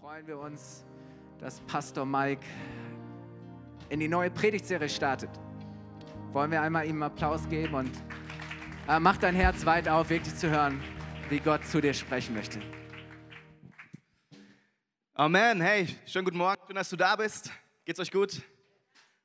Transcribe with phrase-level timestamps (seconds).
[0.00, 0.84] freuen wir uns,
[1.40, 2.46] dass Pastor Mike
[3.88, 5.30] in die neue Predigtserie startet.
[6.32, 7.90] Wollen wir einmal ihm Applaus geben und
[8.88, 10.80] äh, mach dein Herz weit auf, wirklich zu hören,
[11.30, 12.60] wie Gott zu dir sprechen möchte.
[15.14, 15.60] Amen.
[15.60, 16.62] Hey, schönen guten Morgen.
[16.66, 17.50] Schön, dass du da bist.
[17.84, 18.40] Geht's euch gut?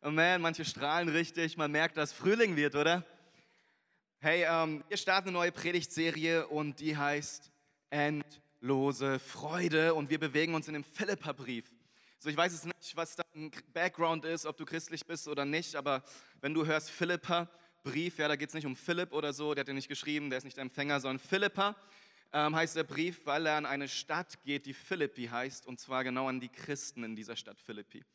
[0.01, 0.41] Amen.
[0.41, 1.55] Manche strahlen richtig.
[1.55, 3.05] Man merkt, dass Frühling wird, oder?
[4.19, 7.51] Hey, ähm, wir starten eine neue Predigtserie und die heißt
[8.63, 11.65] Endlose Freude und wir bewegen uns in dem Philippa-Brief.
[12.17, 15.75] So, ich weiß es nicht, was dein Background ist, ob du christlich bist oder nicht,
[15.75, 16.01] aber
[16.39, 17.49] wenn du hörst Philippa,
[17.83, 20.29] Brief, ja, da geht es nicht um Philipp oder so, der hat den nicht geschrieben,
[20.29, 21.75] der ist nicht der Empfänger, sondern Philippa
[22.31, 26.05] ähm, heißt der Brief, weil er an eine Stadt geht, die Philippi heißt, und zwar
[26.05, 28.05] genau an die Christen in dieser Stadt Philippi.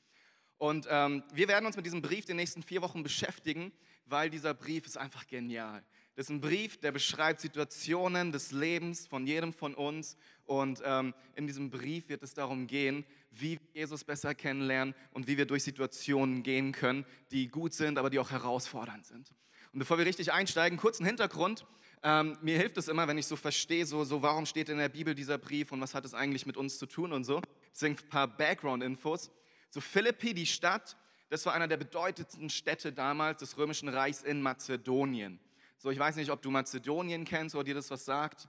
[0.57, 3.71] Und ähm, wir werden uns mit diesem Brief die nächsten vier Wochen beschäftigen,
[4.07, 5.85] weil dieser Brief ist einfach genial.
[6.17, 10.17] Das ist ein Brief, der beschreibt Situationen des Lebens von jedem von uns.
[10.49, 15.29] Und ähm, in diesem Brief wird es darum gehen, wie wir Jesus besser kennenlernen und
[15.29, 19.31] wie wir durch Situationen gehen können, die gut sind, aber die auch herausfordernd sind.
[19.75, 21.67] Und bevor wir richtig einsteigen, kurz ein Hintergrund.
[22.03, 24.89] Ähm, mir hilft es immer, wenn ich so verstehe, so, so warum steht in der
[24.89, 27.43] Bibel dieser Brief und was hat es eigentlich mit uns zu tun und so.
[27.75, 29.31] Deswegen ein paar Background-Infos.
[29.69, 30.97] So Philippi, die Stadt,
[31.29, 35.41] das war einer der bedeutendsten Städte damals des Römischen Reichs in Mazedonien.
[35.77, 38.49] So, ich weiß nicht, ob du Mazedonien kennst oder dir das was sagt.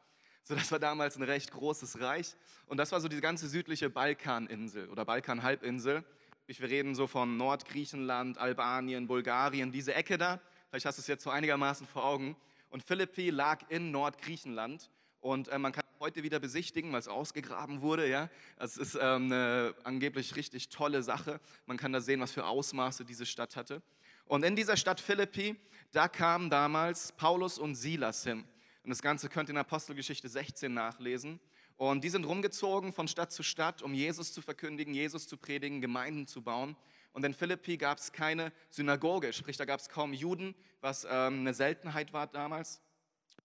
[0.50, 2.36] So, das war damals ein recht großes Reich.
[2.66, 6.04] Und das war so die ganze südliche Balkaninsel oder Balkanhalbinsel.
[6.48, 10.42] Wir reden so von Nordgriechenland, Albanien, Bulgarien, diese Ecke da.
[10.68, 12.36] Vielleicht hast du es jetzt so einigermaßen vor Augen.
[12.72, 14.90] Und Philippi lag in Nordgriechenland.
[15.20, 18.10] Und äh, man kann heute wieder besichtigen, weil es ausgegraben wurde.
[18.10, 18.28] Ja,
[18.58, 21.40] es ist ähm, eine angeblich richtig tolle Sache.
[21.68, 23.84] Man kann da sehen, was für Ausmaße diese Stadt hatte.
[24.26, 25.56] Und in dieser Stadt Philippi,
[25.92, 28.46] da kamen damals Paulus und Silas hin.
[28.84, 31.40] Und das Ganze könnt ihr in Apostelgeschichte 16 nachlesen.
[31.78, 35.82] Und die sind rumgezogen von Stadt zu Stadt, um Jesus zu verkündigen, Jesus zu predigen,
[35.82, 36.76] Gemeinden zu bauen.
[37.14, 41.40] Und in Philippi gab es keine Synagoge, sprich da gab es kaum Juden, was ähm,
[41.40, 42.82] eine Seltenheit war damals.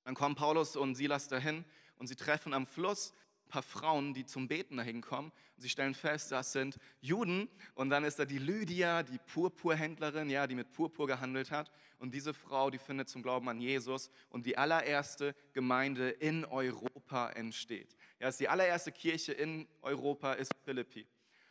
[0.04, 1.64] Dann kommen Paulus und Silas dahin
[1.96, 3.14] und sie treffen am Fluss
[3.54, 5.30] paar Frauen, die zum Beten dahin kommen.
[5.54, 7.48] Und sie stellen fest, das sind Juden.
[7.76, 11.70] Und dann ist da die Lydia, die Purpurhändlerin, ja, die mit Purpur gehandelt hat.
[12.00, 14.10] Und diese Frau, die findet zum Glauben an Jesus.
[14.28, 17.96] Und die allererste Gemeinde in Europa entsteht.
[18.18, 21.06] Ja, ist die allererste Kirche in Europa ist Philippi.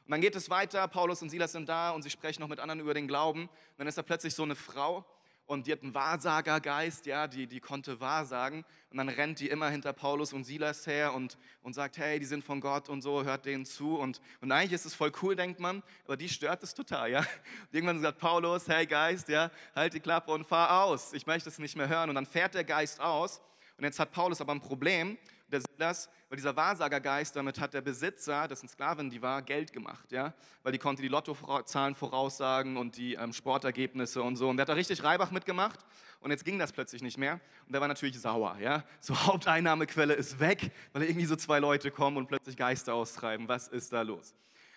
[0.06, 2.60] Und dann geht es weiter, Paulus und Silas sind da und sie sprechen noch mit
[2.60, 3.44] anderen über den Glauben.
[3.44, 5.06] Und dann ist da plötzlich so eine Frau,
[5.46, 8.64] und die hat einen Wahrsagergeist, ja, die, die konnte wahrsagen.
[8.90, 12.26] Und dann rennt die immer hinter Paulus und Silas her und, und sagt, hey, die
[12.26, 13.98] sind von Gott und so, hört denen zu.
[13.98, 17.20] Und, und eigentlich ist es voll cool, denkt man, aber die stört es total, ja.
[17.20, 17.28] Und
[17.72, 21.14] irgendwann sagt Paulus, hey Geist, ja, halt die Klappe und fahr aus.
[21.14, 22.10] Ich möchte es nicht mehr hören.
[22.10, 23.42] Und dann fährt der Geist aus.
[23.84, 25.18] Und jetzt hat Paulus aber ein Problem,
[25.52, 29.74] der Silas, weil dieser Wahrsagergeist, damit hat der Besitzer, das sind Sklaven, die war, Geld
[29.74, 30.34] gemacht, ja,
[30.64, 34.48] weil die konnte die Lottozahlen voraussagen und die ähm, Sportergebnisse und so.
[34.48, 35.82] Und der hat da richtig Reibach mitgemacht
[36.22, 38.86] und jetzt ging das plötzlich nicht mehr und der war natürlich sauer, ja.
[39.02, 43.50] So Haupteinnahmequelle ist weg, weil irgendwie so zwei Leute kommen und plötzlich Geister austreiben.
[43.50, 44.34] Was ist da los?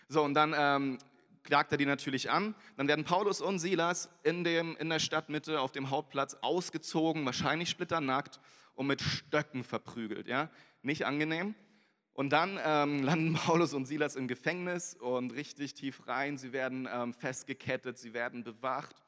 [0.09, 0.99] So und dann ähm,
[1.45, 2.57] klagt er die natürlich an.
[2.77, 7.71] Dann werden Paulus und Silas in, dem, in der Stadtmitte auf dem Hauptplatz ausgezogen, wahrscheinlich
[7.71, 8.41] splitternackt
[8.77, 10.29] und mit Stöcken verprügelt.
[10.29, 10.51] Ja?
[10.83, 11.57] Nicht angenehm.
[12.13, 16.39] Und dann ähm, landen Paulus und Silas im Gefängnis und richtig tief rein.
[16.39, 19.03] Sie werden ähm, festgekettet, sie werden bewacht.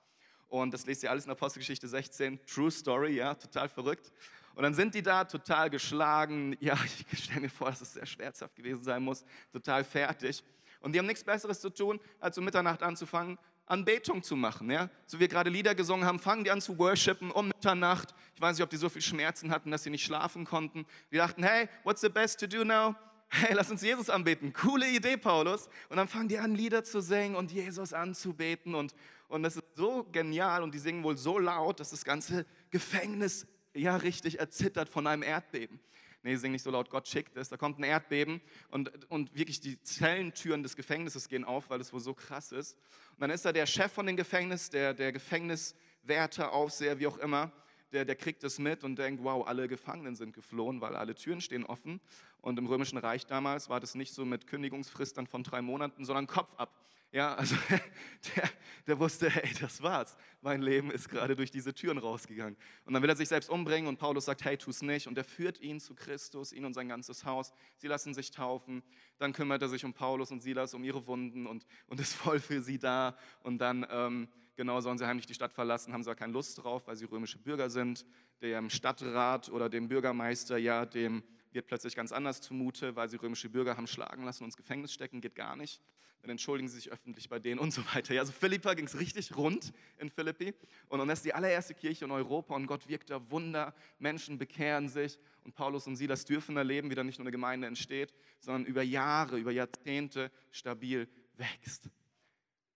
[0.49, 2.45] Und das lest ihr alles in Apostelgeschichte 16.
[2.47, 4.13] True Story, ja, total verrückt.
[4.55, 6.57] Und dann sind die da total geschlagen.
[6.59, 6.77] Ja,
[7.13, 9.25] ich stelle mir vor, dass es sehr schmerzhaft gewesen sein muss.
[9.53, 10.43] Total fertig.
[10.81, 13.39] Und die haben nichts Besseres zu tun, als um Mitternacht anzufangen,
[13.71, 14.71] Anbetung zu machen.
[14.71, 14.91] Ja?
[15.07, 18.15] So wie wir gerade Lieder gesungen haben, fangen die an zu worshipen um Mitternacht.
[18.35, 20.87] Ich weiß nicht, ob die so viel Schmerzen hatten, dass sie nicht schlafen konnten.
[21.11, 22.95] Die dachten, hey, what's the best to do now?
[23.31, 24.53] Hey, lass uns Jesus anbeten.
[24.53, 25.69] Coole Idee, Paulus.
[25.89, 28.75] Und dann fangen die an, Lieder zu singen und Jesus anzubeten.
[28.75, 28.95] Und,
[29.29, 33.47] und das ist so genial und die singen wohl so laut, dass das ganze Gefängnis
[33.75, 35.79] ja richtig erzittert von einem Erdbeben
[36.23, 37.49] nee, sing nicht so laut, Gott schickt es.
[37.49, 38.41] Da kommt ein Erdbeben
[38.71, 42.77] und, und wirklich die Zellentüren des Gefängnisses gehen auf, weil es wohl so krass ist.
[43.13, 47.19] Und dann ist da der Chef von dem Gefängnis, der, der Gefängniswärter, Aufseher, wie auch
[47.19, 47.53] immer,
[47.93, 51.41] der, der kriegt es mit und denkt, wow, alle Gefangenen sind geflohen, weil alle Türen
[51.41, 52.01] stehen offen.
[52.41, 56.27] Und im Römischen Reich damals war das nicht so mit Kündigungsfristen von drei Monaten, sondern
[56.27, 56.73] Kopf ab.
[57.11, 57.57] Ja, also
[58.37, 58.51] der,
[58.87, 60.17] der, wusste, hey, das war's.
[60.43, 62.57] Mein Leben ist gerade durch diese Türen rausgegangen.
[62.85, 65.07] Und dann will er sich selbst umbringen und Paulus sagt, hey, tu's nicht.
[65.07, 67.53] Und er führt ihn zu Christus, ihn und sein ganzes Haus.
[67.77, 68.83] Sie lassen sich taufen.
[69.17, 72.41] Dann kümmert er sich um Paulus und Silas, um ihre Wunden und, und ist voll
[72.41, 73.17] für sie da.
[73.43, 76.87] Und dann, ähm, genau, sollen sie heimlich die Stadt verlassen, haben sie keine Lust drauf,
[76.87, 78.05] weil sie römische Bürger sind.
[78.43, 81.23] Dem Stadtrat oder dem Bürgermeister, ja, dem
[81.53, 84.93] wird plötzlich ganz anders zumute, weil sie römische Bürger haben schlagen lassen und ins Gefängnis
[84.93, 85.81] stecken, geht gar nicht.
[86.23, 88.13] Dann entschuldigen sie sich öffentlich bei denen und so weiter.
[88.13, 90.53] Ja, also Philippa ging es richtig rund in Philippi
[90.89, 94.37] und, und das ist die allererste Kirche in Europa und Gott wirkt da Wunder, Menschen
[94.37, 98.13] bekehren sich und Paulus und Silas dürfen erleben, wie da nicht nur eine Gemeinde entsteht,
[98.41, 101.89] sondern über Jahre, über Jahrzehnte stabil wächst.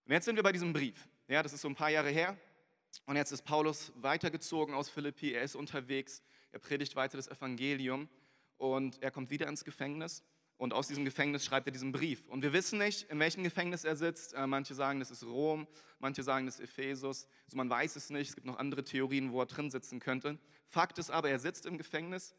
[0.07, 1.09] Und jetzt sind wir bei diesem Brief.
[1.29, 2.37] Ja, das ist so ein paar Jahre her.
[3.07, 5.33] Und jetzt ist Paulus weitergezogen aus Philippi.
[5.33, 6.23] Er ist unterwegs.
[6.53, 8.09] Er predigt weiter das Evangelium.
[8.63, 10.23] Und er kommt wieder ins Gefängnis.
[10.57, 12.29] Und aus diesem Gefängnis schreibt er diesen Brief.
[12.29, 14.35] Und wir wissen nicht, in welchem Gefängnis er sitzt.
[14.35, 15.67] Äh, manche sagen, das ist Rom,
[15.99, 17.27] manche sagen, das ist Ephesus.
[17.47, 18.29] Also man weiß es nicht.
[18.29, 20.39] Es gibt noch andere Theorien, wo er drin sitzen könnte.
[20.69, 22.37] Fakt ist aber, er sitzt im Gefängnis.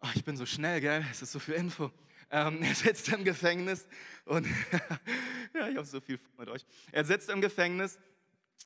[0.00, 1.04] Oh, ich bin so schnell, gell?
[1.10, 1.90] Es ist so viel Info.
[2.30, 3.88] Ähm, er sitzt im Gefängnis
[4.26, 4.46] und
[5.54, 6.64] ja, ich habe so viel mit euch.
[6.92, 7.98] Er sitzt im Gefängnis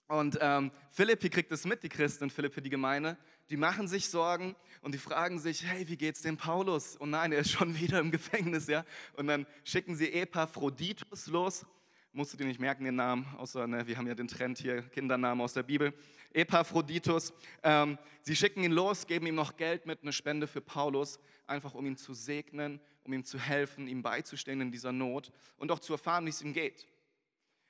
[0.09, 3.19] und ähm, Philippi kriegt es mit, die Christen in Philippi, die Gemeinde.
[3.51, 6.97] Die machen sich Sorgen und die fragen sich, hey, wie geht's dem Paulus?
[6.97, 8.85] Und nein, er ist schon wieder im Gefängnis, ja.
[9.17, 11.67] Und dann schicken sie Epaphroditus los.
[12.13, 14.83] Musst du dir nicht merken, den Namen, außer ne, wir haben ja den Trend hier,
[14.83, 15.93] Kindernamen aus der Bibel.
[16.33, 17.35] Epaphroditus.
[17.63, 21.75] Ähm, sie schicken ihn los, geben ihm noch Geld mit, eine Spende für Paulus, einfach
[21.75, 25.81] um ihn zu segnen, um ihm zu helfen, ihm beizustehen in dieser Not und auch
[25.81, 26.87] zu erfahren, wie es ihm geht.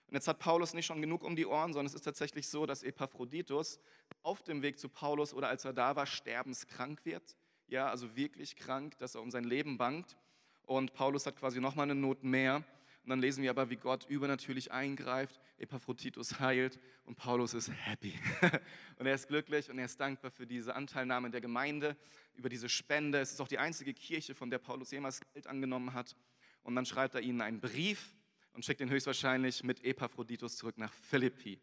[0.08, 2.64] Und jetzt hat Paulus nicht schon genug um die Ohren, sondern es ist tatsächlich so,
[2.64, 3.78] dass Epaphroditus
[4.22, 7.36] auf dem Weg zu Paulus oder als er da war, sterbenskrank wird.
[7.66, 10.16] Ja, also wirklich krank, dass er um sein Leben bangt.
[10.62, 12.64] Und Paulus hat quasi nochmal eine Not mehr.
[13.04, 18.18] Und dann lesen wir aber, wie Gott übernatürlich eingreift, Epaphroditus heilt und Paulus ist happy.
[18.98, 21.96] und er ist glücklich und er ist dankbar für diese Anteilnahme der Gemeinde,
[22.34, 23.18] über diese Spende.
[23.18, 26.16] Es ist auch die einzige Kirche, von der Paulus jemals Geld angenommen hat.
[26.62, 28.14] Und dann schreibt er ihnen einen Brief
[28.58, 31.60] und schickt ihn höchstwahrscheinlich mit Epaphroditus zurück nach Philippi.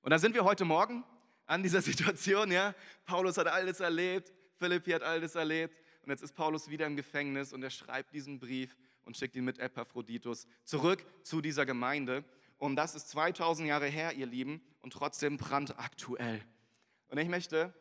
[0.00, 1.04] Und da sind wir heute Morgen
[1.44, 2.74] an dieser Situation, ja.
[3.04, 7.52] Paulus hat alles erlebt, Philippi hat alles erlebt und jetzt ist Paulus wieder im Gefängnis
[7.52, 12.24] und er schreibt diesen Brief und schickt ihn mit Epaphroditus zurück zu dieser Gemeinde.
[12.56, 16.42] Und das ist 2000 Jahre her, ihr Lieben, und trotzdem brandaktuell.
[17.08, 17.74] Und ich möchte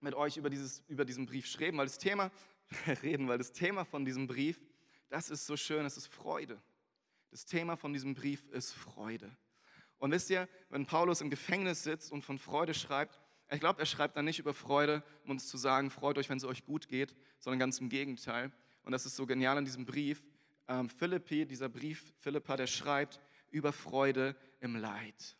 [0.00, 2.32] mit euch über, dieses, über diesen Brief schreiben, weil das Thema,
[3.04, 4.60] reden, weil das Thema von diesem Brief,
[5.08, 6.60] das ist so schön, es ist Freude.
[7.32, 9.34] Das Thema von diesem Brief ist Freude.
[9.96, 13.18] Und wisst ihr, wenn Paulus im Gefängnis sitzt und von Freude schreibt,
[13.50, 16.36] ich glaube, er schreibt dann nicht über Freude, um uns zu sagen, freut euch, wenn
[16.36, 18.52] es euch gut geht, sondern ganz im Gegenteil.
[18.82, 20.22] Und das ist so genial in diesem Brief.
[20.68, 23.18] Ähm, Philippi, dieser Brief Philippa, der schreibt
[23.50, 25.36] über Freude im Leid.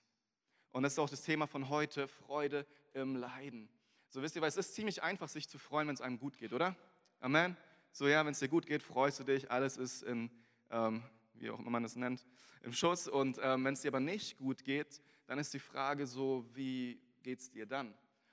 [0.70, 3.68] Und das ist auch das Thema von heute, Freude im Leiden.
[4.08, 6.38] So wisst ihr, weil es ist ziemlich einfach, sich zu freuen, wenn es einem gut
[6.38, 6.74] geht, oder?
[7.20, 7.54] Amen.
[7.90, 10.30] So ja, wenn es dir gut geht, freust du dich, alles ist in
[10.70, 11.02] ähm,
[11.42, 12.24] wie auch immer man es nennt,
[12.62, 13.08] im Schuss.
[13.08, 17.00] Und ähm, wenn es dir aber nicht gut geht, dann ist die Frage so, wie
[17.22, 17.88] geht es dir dann?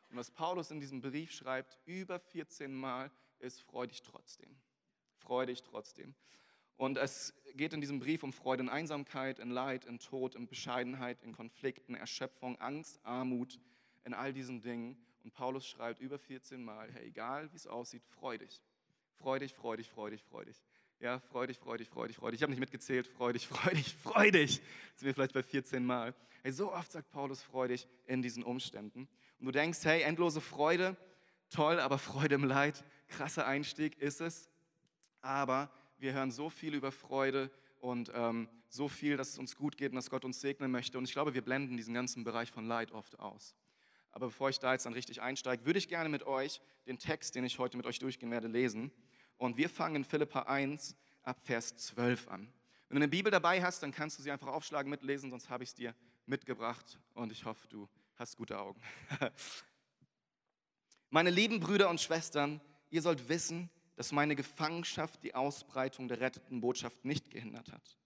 [0.10, 4.56] Und was Paulus in diesem Brief schreibt, über 14 Mal, ist freu dich trotzdem.
[5.18, 6.16] Freu dich trotzdem.
[6.78, 10.48] Und es geht in diesem Brief um Freude in Einsamkeit, in Leid, in Tod, in
[10.48, 13.60] Bescheidenheit, in Konflikten, Erschöpfung, Angst, Armut,
[14.06, 14.98] in all diesen Dingen.
[15.24, 18.62] Und Paulus schreibt über 14 Mal, hey, egal wie es aussieht, freu dich.
[19.16, 20.62] Freu dich, freu dich, freu dich, freu dich.
[21.02, 22.40] Ja, freudig, freudig, freudig, freudig.
[22.40, 24.58] Ich habe nicht mitgezählt, freudig, freudig, freudig.
[24.58, 26.14] Jetzt sind wir vielleicht bei 14 Mal.
[26.44, 29.08] Hey, so oft sagt Paulus freudig in diesen Umständen.
[29.40, 30.98] Und du denkst, hey, endlose Freude,
[31.50, 34.50] toll, aber Freude im Leid, krasser Einstieg ist es.
[35.22, 37.50] Aber wir hören so viel über Freude
[37.80, 40.98] und ähm, so viel, dass es uns gut geht und dass Gott uns segnen möchte.
[40.98, 43.56] Und ich glaube, wir blenden diesen ganzen Bereich von Leid oft aus.
[44.12, 47.36] Aber bevor ich da jetzt dann richtig einsteige, würde ich gerne mit euch den Text,
[47.36, 48.92] den ich heute mit euch durchgehen werde, lesen.
[49.40, 52.42] Und wir fangen in Philippa 1 ab Vers 12 an.
[52.90, 55.64] Wenn du eine Bibel dabei hast, dann kannst du sie einfach aufschlagen, mitlesen, sonst habe
[55.64, 58.82] ich es dir mitgebracht und ich hoffe, du hast gute Augen.
[61.10, 66.60] meine lieben Brüder und Schwestern, ihr sollt wissen, dass meine Gefangenschaft die Ausbreitung der retteten
[66.60, 67.98] Botschaft nicht gehindert hat.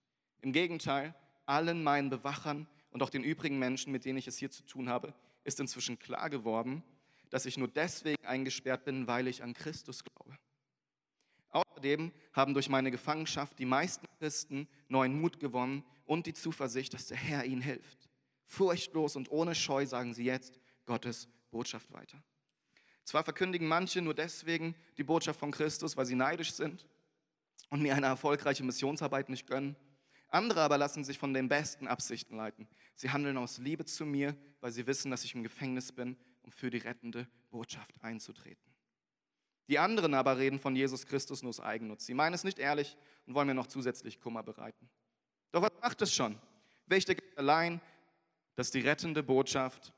[0.42, 1.16] Im Gegenteil,
[1.48, 4.88] allen meinen Bewachern und auch den übrigen Menschen, mit denen ich es hier zu tun
[4.88, 6.84] habe, ist inzwischen klar geworden,
[7.32, 10.38] dass ich nur deswegen eingesperrt bin, weil ich an Christus glaube.
[11.54, 17.08] Außerdem haben durch meine Gefangenschaft die meisten Christen neuen Mut gewonnen und die Zuversicht, dass
[17.08, 18.10] der Herr ihnen hilft.
[18.44, 22.22] Furchtlos und ohne Scheu sagen sie jetzt Gottes Botschaft weiter.
[23.04, 26.88] Zwar verkündigen manche nur deswegen die Botschaft von Christus, weil sie neidisch sind
[27.70, 29.76] und mir eine erfolgreiche Missionsarbeit nicht gönnen.
[30.30, 32.68] Andere aber lassen sich von den besten Absichten leiten.
[32.96, 36.52] Sie handeln aus Liebe zu mir, weil sie wissen, dass ich im Gefängnis bin, um
[36.52, 38.73] für die rettende Botschaft einzutreten.
[39.68, 42.06] Die anderen aber reden von Jesus Christus nur aus Eigennutz.
[42.06, 44.90] Sie meinen es nicht ehrlich und wollen mir noch zusätzlich Kummer bereiten.
[45.52, 46.38] Doch was macht es schon?
[46.86, 47.80] Wichtig ist allein,
[48.56, 49.94] dass die rettende Botschaft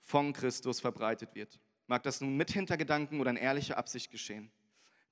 [0.00, 1.60] von Christus verbreitet wird.
[1.86, 4.50] Mag das nun mit Hintergedanken oder in ehrlicher Absicht geschehen.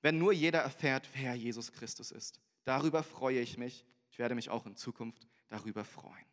[0.01, 2.39] wenn nur jeder erfährt, wer Jesus Christus ist.
[2.63, 3.83] Darüber freue ich mich.
[4.11, 6.27] Ich werde mich auch in Zukunft darüber freuen.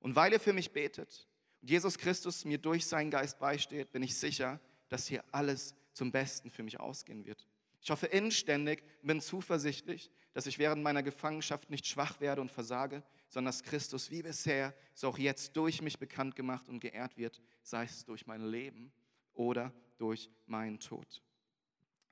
[0.00, 1.28] Und weil ihr für mich betet
[1.62, 4.58] und Jesus Christus mir durch seinen Geist beisteht, bin ich sicher,
[4.88, 7.46] dass hier alles zum Besten für mich ausgehen wird.
[7.82, 13.02] Ich hoffe inständig, bin zuversichtlich, dass ich während meiner Gefangenschaft nicht schwach werde und versage,
[13.28, 17.40] sondern dass Christus wie bisher so auch jetzt durch mich bekannt gemacht und geehrt wird,
[17.62, 18.92] sei es durch mein Leben
[19.32, 21.22] oder durch meinen Tod.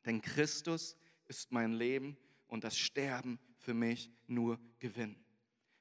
[0.06, 2.16] Denn Christus ist mein Leben
[2.46, 5.16] und das Sterben für mich nur Gewinn.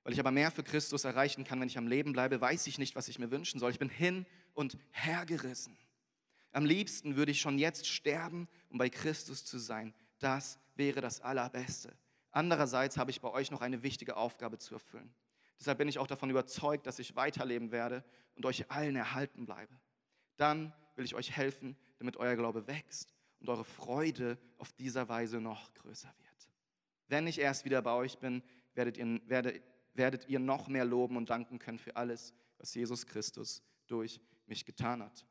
[0.04, 2.78] Weil ich aber mehr für Christus erreichen kann, wenn ich am Leben bleibe, weiß ich
[2.78, 3.72] nicht, was ich mir wünschen soll.
[3.72, 5.78] Ich bin hin und hergerissen.
[6.52, 9.94] Am liebsten würde ich schon jetzt sterben, um bei Christus zu sein.
[10.20, 11.94] Das wäre das Allerbeste.
[12.32, 15.14] Andererseits habe ich bei euch noch eine wichtige Aufgabe zu erfüllen.
[15.60, 18.04] Deshalb bin ich auch davon überzeugt, dass ich weiterleben werde
[18.36, 19.74] und euch allen erhalten bleibe.
[20.38, 25.42] Dann will ich euch helfen, damit euer Glaube wächst und eure Freude auf dieser Weise
[25.42, 26.50] noch größer wird.
[27.08, 29.64] Wenn ich erst wieder bei euch bin, werdet ihr, werdet,
[29.94, 34.66] werdet ihr noch mehr loben und danken können für alles, was Jesus Christus durch mich
[34.66, 35.26] getan hat.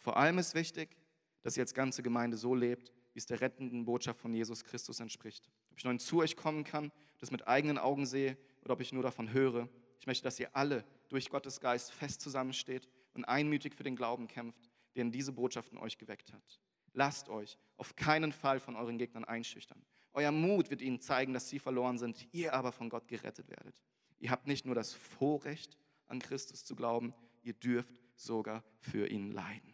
[0.00, 0.96] Vor allem ist wichtig,
[1.42, 4.98] dass ihr als ganze Gemeinde so lebt, wie es der rettenden Botschaft von Jesus Christus
[4.98, 5.48] entspricht.
[5.70, 8.92] Ob ich nun zu euch kommen kann, das mit eigenen Augen sehe oder ob ich
[8.92, 9.68] nur davon höre.
[9.98, 14.26] Ich möchte, dass ihr alle durch Gottes Geist fest zusammensteht und einmütig für den Glauben
[14.26, 16.60] kämpft, den diese Botschaft in euch geweckt hat.
[16.92, 19.84] Lasst euch auf keinen Fall von euren Gegnern einschüchtern.
[20.12, 23.80] Euer Mut wird ihnen zeigen, dass sie verloren sind, ihr aber von Gott gerettet werdet.
[24.18, 25.76] Ihr habt nicht nur das Vorrecht,
[26.06, 29.69] an Christus zu glauben, ihr dürft sogar für ihn leiden.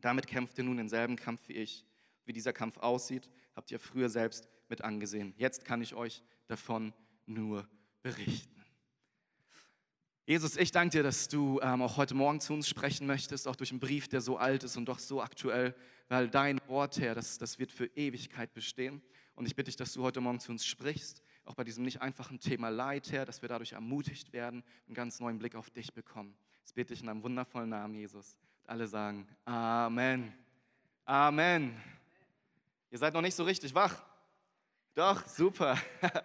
[0.00, 1.84] Damit kämpft ihr nun denselben Kampf wie ich.
[2.24, 5.34] Wie dieser Kampf aussieht, habt ihr früher selbst mit angesehen.
[5.36, 6.92] Jetzt kann ich euch davon
[7.26, 7.68] nur
[8.02, 8.60] berichten.
[10.26, 13.56] Jesus, ich danke dir, dass du ähm, auch heute Morgen zu uns sprechen möchtest, auch
[13.56, 15.74] durch einen Brief, der so alt ist und doch so aktuell,
[16.08, 19.02] weil dein Wort, Herr, das, das wird für Ewigkeit bestehen.
[19.34, 22.00] Und ich bitte dich, dass du heute Morgen zu uns sprichst, auch bei diesem nicht
[22.00, 25.92] einfachen Thema Leid, Herr, dass wir dadurch ermutigt werden, einen ganz neuen Blick auf dich
[25.92, 26.36] bekommen.
[26.62, 28.36] Das bitte ich in einem wundervollen Namen, Jesus.
[28.70, 30.32] Alle sagen Amen.
[31.04, 31.76] Amen.
[32.92, 34.00] Ihr seid noch nicht so richtig wach.
[34.94, 35.76] Doch, super.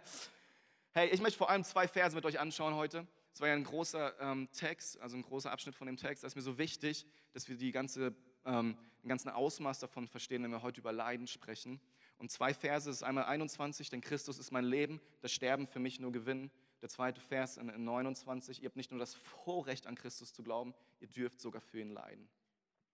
[0.91, 3.05] Hey, ich möchte vor allem zwei Verse mit euch anschauen heute.
[3.33, 6.23] Es war ja ein großer ähm, Text, also ein großer Abschnitt von dem Text.
[6.23, 10.41] Das ist mir so wichtig, dass wir die ganze, ähm, den ganzen Ausmaß davon verstehen,
[10.43, 11.81] wenn wir heute über Leiden sprechen.
[12.17, 15.99] Und zwei Verse ist einmal 21, denn Christus ist mein Leben, das Sterben für mich
[15.99, 16.49] nur Gewinn.
[16.85, 20.43] Der zweite Vers in, in 29, ihr habt nicht nur das Vorrecht an Christus zu
[20.43, 22.29] glauben, ihr dürft sogar für ihn leiden.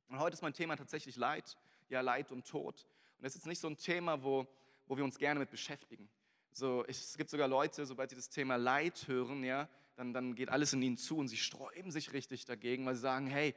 [0.07, 1.57] Und heute ist mein Thema tatsächlich Leid,
[1.89, 2.88] ja Leid und Tod.
[3.17, 4.48] Und das ist nicht so ein Thema, wo,
[4.88, 6.10] wo wir uns gerne mit beschäftigen.
[6.53, 9.67] So, es gibt sogar Leute, sobald sie das Thema Leid hören, ja,
[9.98, 13.01] dann, dann geht alles in ihnen zu und sie sträuben sich richtig dagegen, weil sie
[13.01, 13.53] sagen, hey,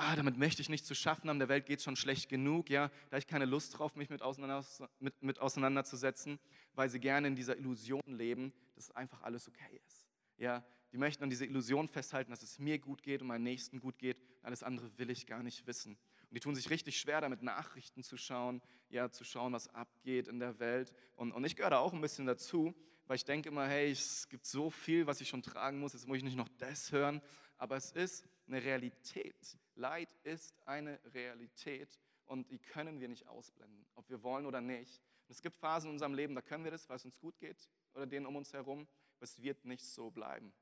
[0.00, 2.88] ah, damit möchte ich nichts zu schaffen haben, der Welt geht schon schlecht genug, ja,
[2.88, 4.64] da habe ich keine Lust drauf, mich mit, auseinander,
[4.98, 6.38] mit, mit auseinanderzusetzen,
[6.74, 10.06] weil sie gerne in dieser Illusion leben, dass einfach alles okay ist.
[10.38, 13.78] Ja, die möchten an dieser Illusion festhalten, dass es mir gut geht und meinem Nächsten
[13.78, 14.20] gut geht.
[14.42, 15.92] Alles andere will ich gar nicht wissen.
[15.92, 20.28] Und die tun sich richtig schwer damit, Nachrichten zu schauen, ja, zu schauen, was abgeht
[20.28, 20.92] in der Welt.
[21.14, 22.74] Und, und ich gehöre da auch ein bisschen dazu,
[23.06, 26.08] weil ich denke immer, hey, es gibt so viel, was ich schon tragen muss, jetzt
[26.08, 27.20] muss ich nicht noch das hören.
[27.58, 29.58] Aber es ist eine Realität.
[29.74, 35.00] Leid ist eine Realität und die können wir nicht ausblenden, ob wir wollen oder nicht.
[35.28, 37.38] Und es gibt Phasen in unserem Leben, da können wir das, weil es uns gut
[37.38, 40.52] geht oder denen um uns herum, aber es wird nicht so bleiben.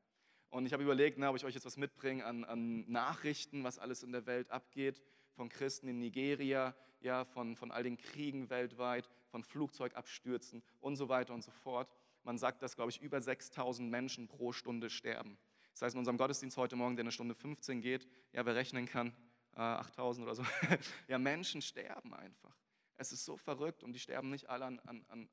[0.50, 3.78] Und ich habe überlegt, na, ob ich euch jetzt was mitbringe an, an Nachrichten, was
[3.78, 5.02] alles in der Welt abgeht
[5.32, 11.08] von Christen in Nigeria, ja, von, von all den Kriegen weltweit, von Flugzeugabstürzen und so
[11.08, 11.94] weiter und so fort.
[12.24, 15.38] Man sagt, dass, glaube ich, über 6000 Menschen pro Stunde sterben.
[15.78, 18.86] Das heißt, in unserem Gottesdienst heute Morgen, der eine Stunde 15 geht, ja, wer rechnen
[18.86, 19.14] kann,
[19.54, 20.42] äh, 8000 oder so,
[21.06, 22.56] ja, Menschen sterben einfach.
[22.96, 25.28] Es ist so verrückt und die sterben nicht alle an, an,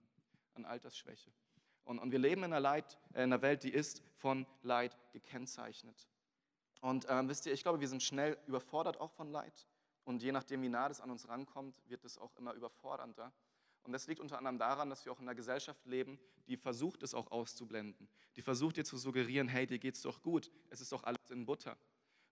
[0.54, 1.32] an Altersschwäche.
[1.84, 4.96] Und, und wir leben in einer, Leid, äh, in einer Welt, die ist von Leid
[5.14, 6.08] gekennzeichnet.
[6.80, 9.68] Und ähm, wisst ihr, ich glaube, wir sind schnell überfordert auch von Leid.
[10.04, 13.34] Und je nachdem, wie nah das an uns rankommt, wird es auch immer überfordernder.
[13.86, 17.04] Und das liegt unter anderem daran, dass wir auch in einer Gesellschaft leben, die versucht
[17.04, 18.08] es auch auszublenden.
[18.36, 21.46] Die versucht dir zu suggerieren, hey, dir geht's doch gut, es ist doch alles in
[21.46, 21.78] Butter.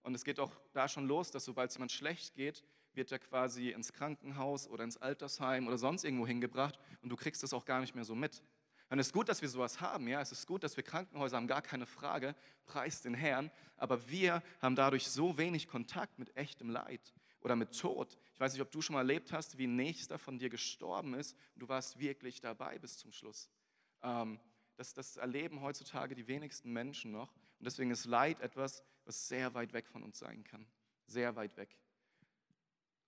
[0.01, 3.19] Und es geht auch da schon los, dass sobald es jemand schlecht geht, wird er
[3.19, 7.65] quasi ins Krankenhaus oder ins Altersheim oder sonst irgendwo hingebracht und du kriegst es auch
[7.65, 8.43] gar nicht mehr so mit.
[8.89, 11.37] Und es ist gut, dass wir sowas haben, ja, es ist gut, dass wir Krankenhäuser
[11.37, 16.35] haben, gar keine Frage, preis den Herrn, aber wir haben dadurch so wenig Kontakt mit
[16.35, 18.17] echtem Leid oder mit Tod.
[18.33, 21.13] Ich weiß nicht, ob du schon mal erlebt hast, wie ein Nächster von dir gestorben
[21.13, 23.49] ist und du warst wirklich dabei bis zum Schluss.
[24.01, 24.39] Ähm,
[24.75, 29.53] das, das erleben heutzutage die wenigsten Menschen noch und deswegen ist Leid etwas, was sehr
[29.53, 30.65] weit weg von uns sein kann.
[31.05, 31.77] Sehr weit weg.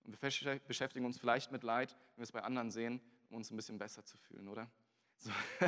[0.04, 3.00] Und wir beschäftigen uns vielleicht mit Leid, wenn wir es bei anderen sehen,
[3.30, 4.70] um uns ein bisschen besser zu fühlen, oder?
[5.16, 5.30] So,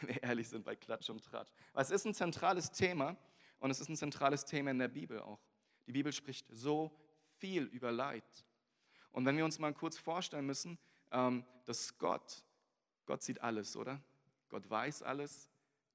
[0.00, 1.50] wenn wir ehrlich sind bei Klatsch und Tratsch.
[1.72, 3.16] Aber es ist ein zentrales Thema
[3.60, 5.40] und es ist ein zentrales Thema in der Bibel auch.
[5.86, 6.94] Die Bibel spricht so
[7.38, 8.44] viel über Leid.
[9.10, 10.78] Und wenn wir uns mal kurz vorstellen müssen,
[11.10, 12.44] ähm, dass Gott,
[13.06, 14.02] Gott sieht alles, oder?
[14.48, 15.50] Gott weiß alles,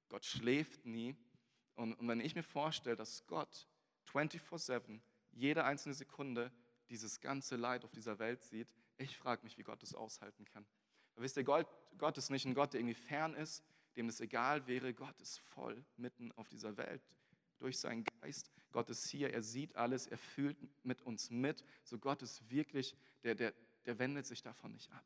[0.08, 1.16] Gott schläft nie.
[1.74, 3.66] Und, wenn ich mir vorstelle, dass Gott
[4.04, 5.00] 24/7,
[5.32, 6.52] jede einzelne Sekunde
[6.88, 10.66] dieses ganze Leid auf dieser Welt sieht, ich frage mich, wie Gott es aushalten kann.
[11.14, 13.64] Aber wisst ihr, Gott, ist nicht ein Gott, der irgendwie fern ist,
[13.96, 14.94] dem es egal wäre.
[14.94, 17.02] Gott ist voll mitten auf dieser Welt
[17.58, 18.50] durch seinen Geist.
[18.72, 21.62] Gott ist hier, er sieht alles, er fühlt mit uns mit.
[21.82, 23.52] So Gott ist wirklich, der, der,
[23.84, 25.04] der wendet sich davon nicht ab.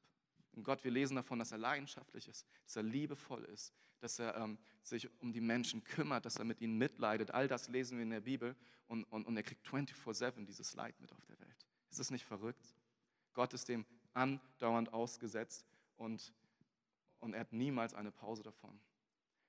[0.52, 4.36] Und Gott, wir lesen davon, dass er leidenschaftlich ist, dass er liebevoll ist, dass er
[4.36, 7.32] ähm, sich um die Menschen kümmert, dass er mit ihnen mitleidet.
[7.32, 8.54] All das lesen wir in der Bibel
[8.86, 11.66] und, und, und er kriegt 24-7 dieses Leid mit auf der Welt.
[11.90, 12.74] Ist das nicht verrückt?
[13.34, 13.84] Gott ist dem
[14.14, 16.32] andauernd ausgesetzt und,
[17.18, 18.80] und er hat niemals eine Pause davon.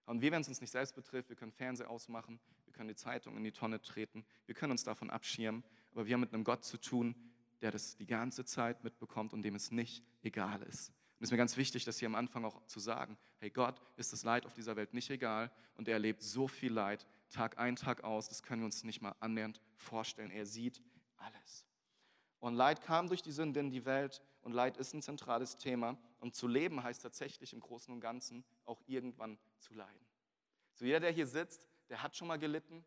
[0.06, 2.96] Und wir, wenn es uns nicht selbst betrifft, wir können Fernseher ausmachen, wir können die
[2.96, 6.44] Zeitung in die Tonne treten, wir können uns davon abschirmen, aber wir haben mit einem
[6.44, 7.16] Gott zu tun,
[7.62, 10.90] der das die ganze Zeit mitbekommt und dem es nicht egal ist.
[10.90, 13.82] Und es ist mir ganz wichtig, das hier am Anfang auch zu sagen, hey Gott
[13.98, 17.58] ist das Leid auf dieser Welt nicht egal und er erlebt so viel Leid, Tag
[17.58, 20.30] ein, Tag aus, das können wir uns nicht mal annähernd vorstellen.
[20.30, 20.82] Er sieht
[21.18, 21.66] alles.
[22.40, 25.98] Und Leid kam durch die Sünde in die Welt und Leid ist ein zentrales Thema.
[26.20, 30.06] Und zu leben heißt tatsächlich im Großen und Ganzen auch irgendwann zu leiden.
[30.74, 32.84] So jeder, der hier sitzt, der hat schon mal gelitten,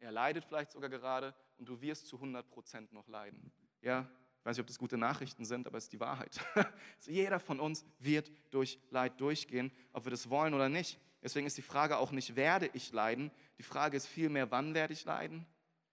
[0.00, 3.52] er leidet vielleicht sogar gerade und du wirst zu 100 Prozent noch leiden.
[3.82, 4.08] Ja,
[4.40, 6.40] ich weiß nicht, ob das gute Nachrichten sind, aber es ist die Wahrheit.
[6.98, 10.98] so jeder von uns wird durch Leid durchgehen, ob wir das wollen oder nicht.
[11.22, 13.30] Deswegen ist die Frage auch nicht, werde ich leiden?
[13.58, 15.46] Die Frage ist vielmehr, wann werde ich leiden?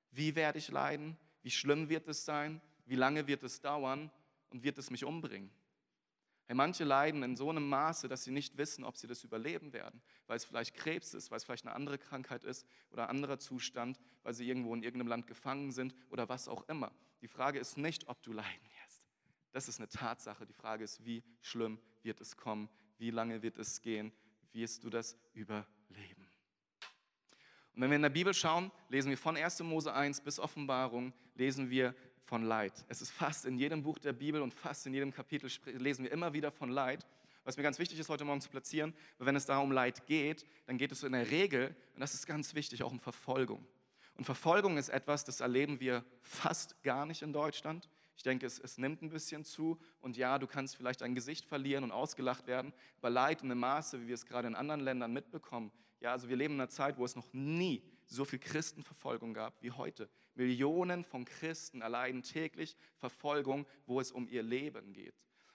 [0.09, 1.15] Wie werde ich leiden?
[1.43, 2.61] Wie schlimm wird es sein?
[2.85, 4.09] Wie lange wird es dauern
[4.49, 5.51] und wird es mich umbringen?
[6.49, 9.71] Hey, manche leiden in so einem Maße, dass sie nicht wissen, ob sie das überleben
[9.71, 13.09] werden, weil es vielleicht Krebs ist, weil es vielleicht eine andere Krankheit ist oder ein
[13.09, 16.91] anderer Zustand, weil sie irgendwo in irgendeinem Land gefangen sind oder was auch immer.
[17.21, 19.03] Die Frage ist nicht, ob du leiden wirst.
[19.51, 20.47] Das ist eine Tatsache.
[20.47, 22.67] Die Frage ist, wie schlimm wird es kommen?
[22.97, 24.11] Wie lange wird es gehen?
[24.51, 26.27] Wirst du das überleben?
[27.75, 29.59] Und wenn wir in der Bibel schauen, lesen wir von 1.
[29.59, 31.93] Mose 1 bis Offenbarung, lesen wir
[32.25, 32.73] von Leid.
[32.87, 36.11] Es ist fast in jedem Buch der Bibel und fast in jedem Kapitel lesen wir
[36.11, 37.05] immer wieder von Leid.
[37.43, 40.05] Was mir ganz wichtig ist, heute Morgen zu platzieren, weil wenn es da um Leid
[40.05, 43.65] geht, dann geht es in der Regel, und das ist ganz wichtig, auch um Verfolgung.
[44.15, 47.89] Und Verfolgung ist etwas, das erleben wir fast gar nicht in Deutschland.
[48.17, 49.79] Ich denke, es, es, nimmt ein bisschen zu.
[50.01, 52.73] Und ja, du kannst vielleicht dein Gesicht verlieren und ausgelacht werden.
[52.97, 55.71] Aber Leid in einem Maße, wie wir es gerade in anderen Ländern mitbekommen.
[56.01, 59.61] Ja, also wir leben in einer Zeit, wo es noch nie so viel Christenverfolgung gab
[59.61, 60.09] wie heute.
[60.39, 65.13] Millionen von Christen erleiden täglich Verfolgung, wo es um ihr Leben geht.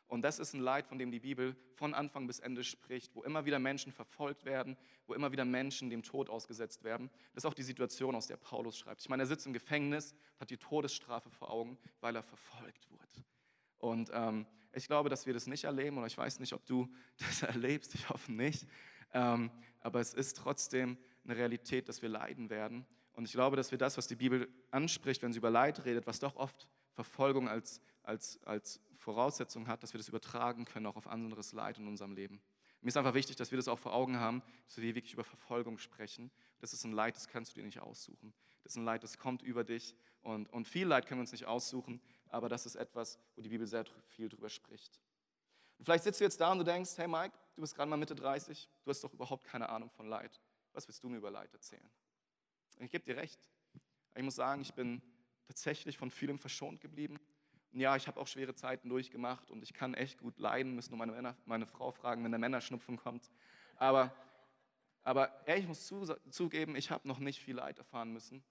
[0.09, 3.23] Und das ist ein Leid, von dem die Bibel von Anfang bis Ende spricht, wo
[3.23, 7.09] immer wieder Menschen verfolgt werden, wo immer wieder Menschen dem Tod ausgesetzt werden.
[7.33, 9.01] Das ist auch die Situation, aus der Paulus schreibt.
[9.01, 13.25] Ich meine, er sitzt im Gefängnis, hat die Todesstrafe vor Augen, weil er verfolgt wurde.
[13.79, 16.89] Und ähm, ich glaube, dass wir das nicht erleben, oder ich weiß nicht, ob du
[17.19, 18.67] das erlebst, ich hoffe nicht.
[19.15, 22.87] Ähm, aber es ist trotzdem eine Realität, dass wir leiden werden.
[23.15, 26.07] Und ich glaube, dass wir das, was die Bibel anspricht, wenn sie über Leid redet,
[26.07, 30.97] was doch oft Verfolgung als, als, als Voraussetzung hat, dass wir das übertragen können auch
[30.97, 32.41] auf anderes Leid in unserem Leben.
[32.81, 35.25] Mir ist einfach wichtig, dass wir das auch vor Augen haben, dass wir wirklich über
[35.25, 36.31] Verfolgung sprechen.
[36.59, 38.35] Das ist ein Leid, das kannst du dir nicht aussuchen.
[38.63, 39.95] Das ist ein Leid, das kommt über dich.
[40.21, 43.49] Und, und viel Leid können wir uns nicht aussuchen, aber das ist etwas, wo die
[43.49, 45.01] Bibel sehr viel drüber spricht.
[45.79, 47.97] Und vielleicht sitzt du jetzt da und du denkst, hey Mike, du bist gerade mal
[47.97, 50.41] Mitte 30, du hast doch überhaupt keine Ahnung von Leid.
[50.73, 51.89] Was willst du mir über Leid erzählen?
[52.79, 53.41] Ich gebe dir recht.
[54.15, 55.03] Ich muss sagen, ich bin
[55.47, 57.19] tatsächlich von vielem verschont geblieben.
[57.73, 60.91] Und ja, ich habe auch schwere Zeiten durchgemacht und ich kann echt gut leiden, müssen
[60.91, 63.31] nur meine, Männer, meine Frau fragen, wenn der Männerschnupfen kommt.
[63.77, 64.15] Aber,
[65.03, 68.45] aber ich muss zu, zugeben, ich habe noch nicht viel Leid erfahren müssen.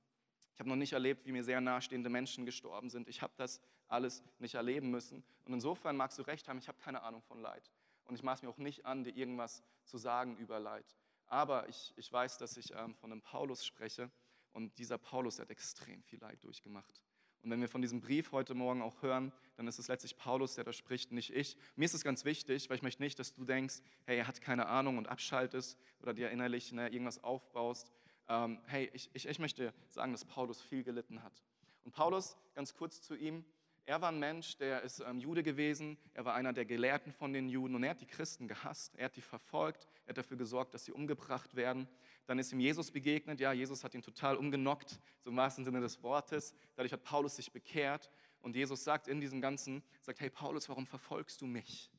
[0.54, 3.08] Ich habe noch nicht erlebt, wie mir sehr nahestehende Menschen gestorben sind.
[3.08, 5.24] Ich habe das alles nicht erleben müssen.
[5.46, 7.72] Und insofern magst du recht haben, ich habe keine Ahnung von Leid.
[8.06, 10.86] Und ich maß mir auch nicht an, dir irgendwas zu sagen über Leid.
[11.34, 14.12] Aber ich, ich weiß, dass ich ähm, von einem Paulus spreche.
[14.52, 17.02] Und dieser Paulus hat extrem viel Leid durchgemacht.
[17.42, 20.54] Und wenn wir von diesem Brief heute Morgen auch hören, dann ist es letztlich Paulus,
[20.54, 21.58] der da spricht, nicht ich.
[21.76, 24.42] Mir ist es ganz wichtig, weil ich möchte nicht, dass du denkst, hey, er hat
[24.42, 27.92] keine Ahnung und abschaltest oder dir innerlich ne, irgendwas aufbaust.
[28.30, 31.44] Ähm, hey, ich, ich, ich möchte sagen, dass Paulus viel gelitten hat.
[31.84, 33.44] Und Paulus, ganz kurz zu ihm,
[33.86, 37.34] er war ein Mensch, der ist ähm, Jude gewesen, er war einer der Gelehrten von
[37.34, 40.38] den Juden und er hat die Christen gehasst, er hat die verfolgt, er hat dafür
[40.38, 41.88] gesorgt, dass sie umgebracht werden.
[42.26, 45.82] Dann ist ihm Jesus begegnet, ja, Jesus hat ihn total umgenockt, so im wahrsten Sinne
[45.82, 46.54] des Wortes.
[46.76, 48.10] Dadurch hat Paulus sich bekehrt
[48.42, 51.92] und Jesus sagt in diesem Ganzen, sagt, hey Paulus, warum verfolgst du mich?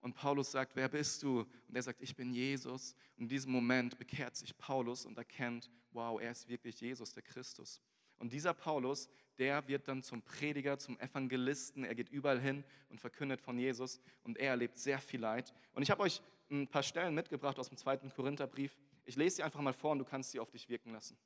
[0.00, 1.40] Und Paulus sagt, wer bist du?
[1.40, 2.94] Und er sagt, ich bin Jesus.
[3.16, 7.22] Und in diesem Moment bekehrt sich Paulus und erkennt, wow, er ist wirklich Jesus, der
[7.22, 7.80] Christus.
[8.18, 11.84] Und dieser Paulus, der wird dann zum Prediger, zum Evangelisten.
[11.84, 14.00] Er geht überall hin und verkündet von Jesus.
[14.22, 15.52] Und er erlebt sehr viel Leid.
[15.72, 18.76] Und ich habe euch ein paar Stellen mitgebracht aus dem zweiten Korintherbrief.
[19.04, 21.16] Ich lese sie einfach mal vor und du kannst sie auf dich wirken lassen.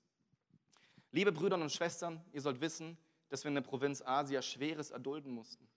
[1.11, 5.33] Liebe Brüder und Schwestern, ihr sollt wissen, dass wir in der Provinz Asia Schweres erdulden
[5.33, 5.69] mussten.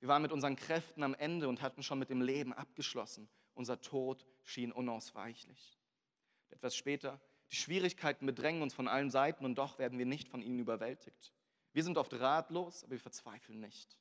[0.00, 3.28] Wir waren mit unseren Kräften am Ende und hatten schon mit dem Leben abgeschlossen.
[3.54, 5.78] Unser Tod schien unausweichlich.
[6.50, 7.20] Etwas später,
[7.50, 11.32] die Schwierigkeiten bedrängen uns von allen Seiten und doch werden wir nicht von ihnen überwältigt.
[11.72, 13.96] Wir sind oft ratlos, aber wir verzweifeln nicht.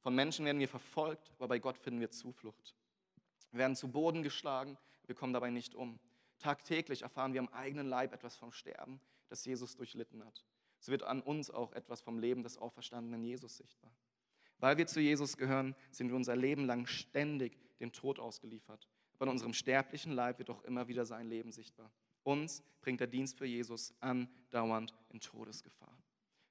[0.00, 2.76] Von Menschen werden wir verfolgt, aber bei Gott finden wir Zuflucht.
[3.50, 4.76] Wir werden zu Boden geschlagen,
[5.06, 5.98] wir kommen dabei nicht um.
[6.38, 10.44] Tagtäglich erfahren wir am eigenen Leib etwas vom Sterben, das Jesus durchlitten hat.
[10.78, 13.90] So wird an uns auch etwas vom Leben des auferstandenen Jesus sichtbar.
[14.58, 18.88] Weil wir zu Jesus gehören, sind wir unser Leben lang ständig dem Tod ausgeliefert.
[19.14, 21.90] Aber in unserem sterblichen Leib wird auch immer wieder sein Leben sichtbar.
[22.22, 25.96] Uns bringt der Dienst für Jesus andauernd in Todesgefahr.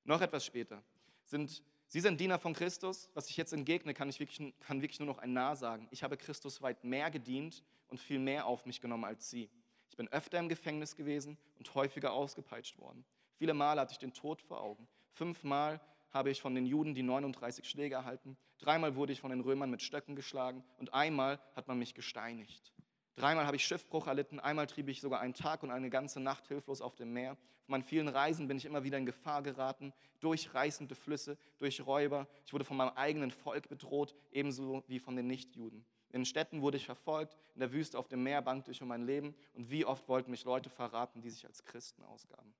[0.05, 0.81] Noch etwas später.
[1.25, 3.09] Sind, Sie sind Diener von Christus.
[3.13, 5.87] Was ich jetzt entgegne, kann ich wirklich, kann wirklich nur noch ein Nah sagen.
[5.91, 9.49] Ich habe Christus weit mehr gedient und viel mehr auf mich genommen als Sie.
[9.89, 13.03] Ich bin öfter im Gefängnis gewesen und häufiger ausgepeitscht worden.
[13.37, 14.87] Viele Male hatte ich den Tod vor Augen.
[15.11, 18.37] Fünfmal habe ich von den Juden die 39 Schläge erhalten.
[18.59, 22.74] Dreimal wurde ich von den Römern mit Stöcken geschlagen und einmal hat man mich gesteinigt.
[23.15, 26.47] Dreimal habe ich Schiffbruch erlitten, einmal trieb ich sogar einen Tag und eine ganze Nacht
[26.47, 27.35] hilflos auf dem Meer.
[27.35, 31.85] Von meinen vielen Reisen bin ich immer wieder in Gefahr geraten, durch reißende Flüsse, durch
[31.85, 32.27] Räuber.
[32.45, 35.85] Ich wurde von meinem eigenen Volk bedroht, ebenso wie von den Nichtjuden.
[36.09, 38.89] In den Städten wurde ich verfolgt, in der Wüste auf dem Meer bangte ich um
[38.89, 42.53] mein Leben und wie oft wollten mich Leute verraten, die sich als Christen ausgaben.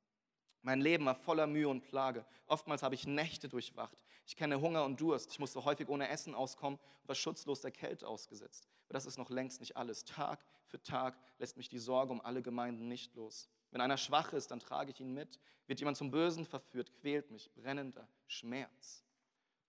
[0.65, 2.25] Mein Leben war voller Mühe und Plage.
[2.47, 4.04] Oftmals habe ich Nächte durchwacht.
[4.25, 5.32] Ich kenne Hunger und Durst.
[5.32, 8.67] Ich musste häufig ohne Essen auskommen und war schutzlos der Kälte ausgesetzt.
[8.86, 10.06] Aber das ist noch längst nicht alles.
[10.06, 13.47] Tag für Tag lässt mich die Sorge um alle Gemeinden nicht los.
[13.69, 15.39] Wenn einer schwach ist, dann trage ich ihn mit.
[15.67, 19.04] Wird jemand zum Bösen verführt, quält mich brennender Schmerz.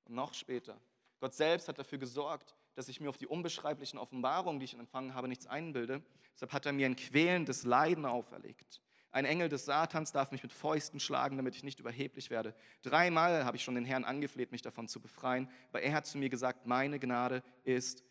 [0.07, 0.81] Und noch später.
[1.21, 5.13] Gott selbst hat dafür gesorgt, dass ich mir auf die unbeschreiblichen Offenbarungen, die ich empfangen
[5.13, 6.03] habe, nichts einbilde.
[6.33, 8.81] Deshalb hat er mir ein quälendes Leiden auferlegt.
[9.17, 12.55] Ein Engel des Satans darf mich mit Fäusten schlagen, damit ich nicht überheblich werde.
[12.83, 16.19] Dreimal habe ich schon den Herrn angefleht, mich davon zu befreien, aber er hat zu
[16.19, 18.05] mir gesagt, meine Gnade ist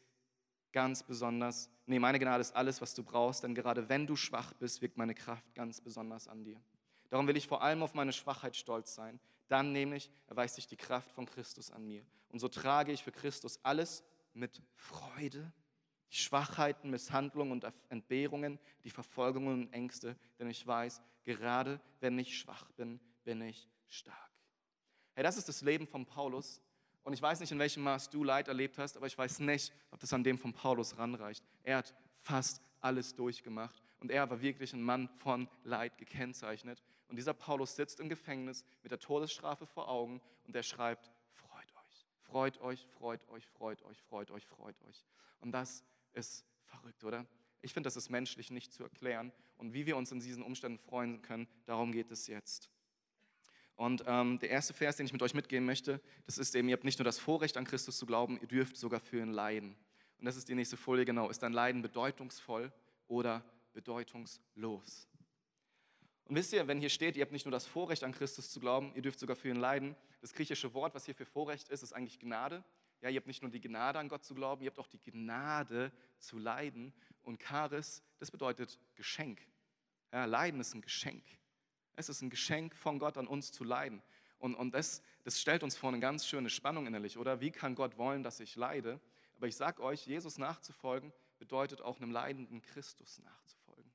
[0.72, 4.54] ganz besonders, nee, meine Gnade ist alles, was du brauchst, denn gerade wenn du schwach
[4.54, 6.60] bist, wirkt meine Kraft ganz besonders an dir.
[7.12, 9.20] Darum will ich vor allem auf meine Schwachheit stolz sein.
[9.48, 12.04] Dann nämlich erweist sich die Kraft von Christus an mir.
[12.30, 15.54] Und so trage ich für Christus alles mit Freude
[16.12, 22.38] die Schwachheiten, Misshandlungen und Entbehrungen, die Verfolgungen und Ängste, denn ich weiß, gerade wenn ich
[22.38, 24.32] schwach bin, bin ich stark.
[25.14, 26.62] Hey, das ist das Leben von Paulus.
[27.04, 29.72] Und ich weiß nicht, in welchem Maß du Leid erlebt hast, aber ich weiß nicht,
[29.92, 31.44] ob das an dem von Paulus ranreicht.
[31.64, 36.84] Er hat fast alles durchgemacht und er war wirklich ein Mann von Leid gekennzeichnet.
[37.08, 41.72] Und dieser Paulus sitzt im Gefängnis mit der Todesstrafe vor Augen und er schreibt, freut
[41.76, 45.06] euch, freut euch, freut euch, freut euch, freut euch, freut euch.
[45.42, 45.84] Und das
[46.16, 47.26] ist verrückt, oder?
[47.62, 49.32] Ich finde, das ist menschlich nicht zu erklären.
[49.58, 52.70] Und wie wir uns in diesen Umständen freuen können, darum geht es jetzt.
[53.76, 56.74] Und ähm, der erste Vers, den ich mit euch mitgeben möchte, das ist eben, ihr
[56.74, 59.76] habt nicht nur das Vorrecht an Christus zu glauben, ihr dürft sogar für ihn leiden.
[60.20, 61.30] Und das ist die nächste Folie, genau.
[61.30, 62.72] Ist dein Leiden bedeutungsvoll
[63.08, 65.10] oder bedeutungslos?
[66.26, 68.60] Und wisst ihr, wenn hier steht, ihr habt nicht nur das Vorrecht an Christus zu
[68.60, 71.84] glauben, ihr dürft sogar für ihn leiden, das griechische Wort, was hier für Vorrecht ist,
[71.84, 72.64] ist eigentlich Gnade.
[73.06, 75.00] Ja, ihr habt nicht nur die Gnade an Gott zu glauben, ihr habt auch die
[75.00, 76.92] Gnade zu leiden.
[77.22, 79.46] Und Charis, das bedeutet Geschenk.
[80.12, 81.24] Ja, leiden ist ein Geschenk.
[81.96, 84.02] Es ist ein Geschenk von Gott an uns zu leiden.
[84.40, 87.42] Und, und das, das stellt uns vor eine ganz schöne Spannung innerlich, oder?
[87.42, 89.00] Wie kann Gott wollen, dass ich leide?
[89.36, 93.92] Aber ich sage euch, Jesus nachzufolgen bedeutet auch einem leidenden Christus nachzufolgen.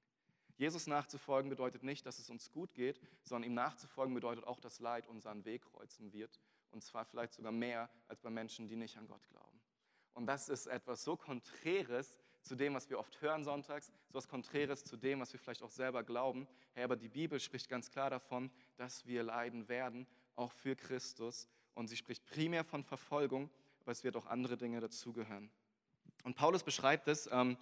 [0.57, 4.79] Jesus nachzufolgen bedeutet nicht, dass es uns gut geht, sondern ihm nachzufolgen bedeutet auch, dass
[4.79, 6.39] Leid unseren Weg kreuzen wird
[6.71, 9.61] und zwar vielleicht sogar mehr als bei Menschen, die nicht an Gott glauben.
[10.15, 14.29] Und das ist etwas so Konträres zu dem, was wir oft hören sonntags, so etwas
[14.29, 16.49] Konträres zu dem, was wir vielleicht auch selber glauben.
[16.73, 20.07] Hey, aber die Bibel spricht ganz klar davon, dass wir leiden werden,
[20.37, 21.49] auch für Christus.
[21.75, 25.51] Und sie spricht primär von Verfolgung, aber es wird auch andere Dinge dazugehören.
[26.25, 27.57] Und Paulus beschreibt es ähm,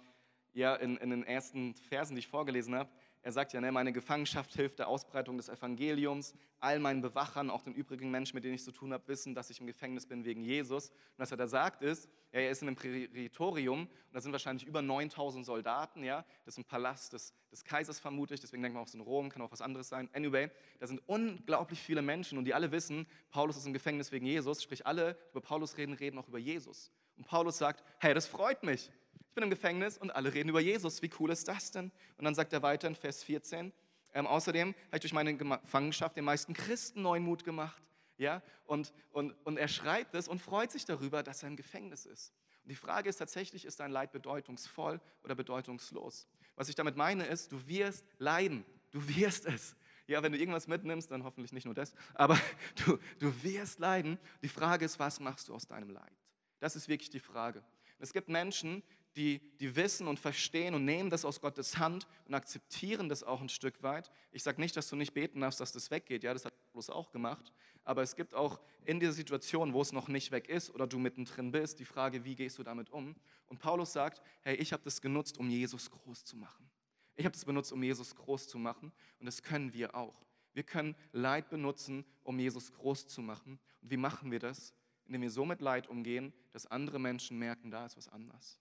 [0.53, 2.89] ja in, in den ersten Versen, die ich vorgelesen habe,
[3.21, 6.33] er sagt ja, ne, meine Gefangenschaft hilft der Ausbreitung des Evangeliums.
[6.61, 9.49] All meinen Bewachern, auch den übrigen Menschen, mit denen ich zu tun habe, wissen, dass
[9.49, 10.89] ich im Gefängnis bin wegen Jesus.
[10.89, 14.31] Und was er da sagt ist, ja, er ist in einem Prätorium und da sind
[14.31, 16.03] wahrscheinlich über 9000 Soldaten.
[16.03, 16.25] Ja?
[16.45, 19.29] Das ist ein Palast des, des Kaisers vermutlich, deswegen denkt man auch so in Rom,
[19.29, 20.09] kann auch was anderes sein.
[20.13, 24.25] Anyway, da sind unglaublich viele Menschen und die alle wissen, Paulus ist im Gefängnis wegen
[24.25, 24.63] Jesus.
[24.63, 26.91] Sprich, alle, die über Paulus reden, reden auch über Jesus.
[27.17, 28.89] Und Paulus sagt, hey, das freut mich.
[29.29, 31.01] Ich bin im Gefängnis und alle reden über Jesus.
[31.03, 31.91] Wie cool ist das denn?
[32.17, 33.71] Und dann sagt er weiter in Vers 14,
[34.13, 37.81] ähm, außerdem habe ich durch meine Gefangenschaft den meisten Christen neuen Mut gemacht.
[38.17, 38.41] Ja?
[38.65, 42.33] Und, und, und er schreibt es und freut sich darüber, dass er im Gefängnis ist.
[42.63, 46.27] Und die Frage ist tatsächlich, ist dein Leid bedeutungsvoll oder bedeutungslos?
[46.55, 48.65] Was ich damit meine ist, du wirst leiden.
[48.91, 49.75] Du wirst es.
[50.07, 52.39] Ja, wenn du irgendwas mitnimmst, dann hoffentlich nicht nur das, aber
[52.85, 54.17] du, du wirst leiden.
[54.41, 56.17] Die Frage ist, was machst du aus deinem Leid?
[56.59, 57.63] Das ist wirklich die Frage.
[57.99, 58.81] Es gibt Menschen,
[59.15, 63.41] die, die wissen und verstehen und nehmen das aus Gottes Hand und akzeptieren das auch
[63.41, 64.11] ein Stück weit.
[64.31, 66.23] Ich sage nicht, dass du nicht beten darfst, dass das weggeht.
[66.23, 67.51] Ja, das hat Paulus auch gemacht.
[67.83, 70.99] Aber es gibt auch in dieser Situation, wo es noch nicht weg ist oder du
[70.99, 73.15] mittendrin bist, die Frage, wie gehst du damit um?
[73.47, 76.69] Und Paulus sagt, hey, ich habe das genutzt, um Jesus groß zu machen.
[77.15, 78.91] Ich habe das benutzt, um Jesus groß zu machen.
[79.19, 80.23] Und das können wir auch.
[80.53, 83.59] Wir können Leid benutzen, um Jesus groß zu machen.
[83.81, 84.73] Und wie machen wir das?
[85.05, 88.59] Indem wir so mit Leid umgehen, dass andere Menschen merken, da ist was anders.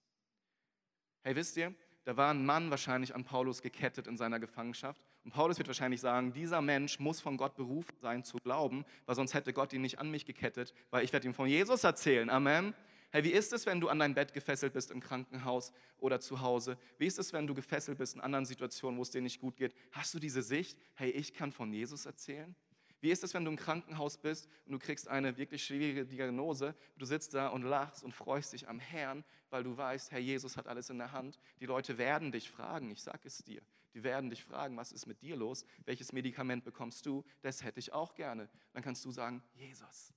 [1.29, 5.05] Hey, wisst ihr, da war ein Mann wahrscheinlich an Paulus gekettet in seiner Gefangenschaft.
[5.25, 9.15] Und Paulus wird wahrscheinlich sagen, dieser Mensch muss von Gott berufen sein zu glauben, weil
[9.15, 12.31] sonst hätte Gott ihn nicht an mich gekettet, weil ich werde ihm von Jesus erzählen.
[12.31, 12.73] Amen.
[13.11, 16.41] Hey, wie ist es, wenn du an dein Bett gefesselt bist im Krankenhaus oder zu
[16.41, 16.79] Hause?
[16.97, 19.59] Wie ist es, wenn du gefesselt bist in anderen Situationen, wo es dir nicht gut
[19.59, 19.75] geht?
[19.93, 20.79] Hast du diese Sicht?
[20.95, 22.57] Hey, ich kann von Jesus erzählen?
[23.01, 26.75] Wie ist es, wenn du im Krankenhaus bist und du kriegst eine wirklich schwierige Diagnose?
[26.97, 30.57] Du sitzt da und lachst und freust dich am Herrn, weil du weißt, Herr Jesus
[30.57, 31.39] hat alles in der Hand.
[31.61, 33.63] Die Leute werden dich fragen, ich sage es dir.
[33.95, 35.65] Die werden dich fragen, was ist mit dir los?
[35.85, 37.25] Welches Medikament bekommst du?
[37.41, 38.49] Das hätte ich auch gerne.
[38.73, 40.13] Dann kannst du sagen, Jesus.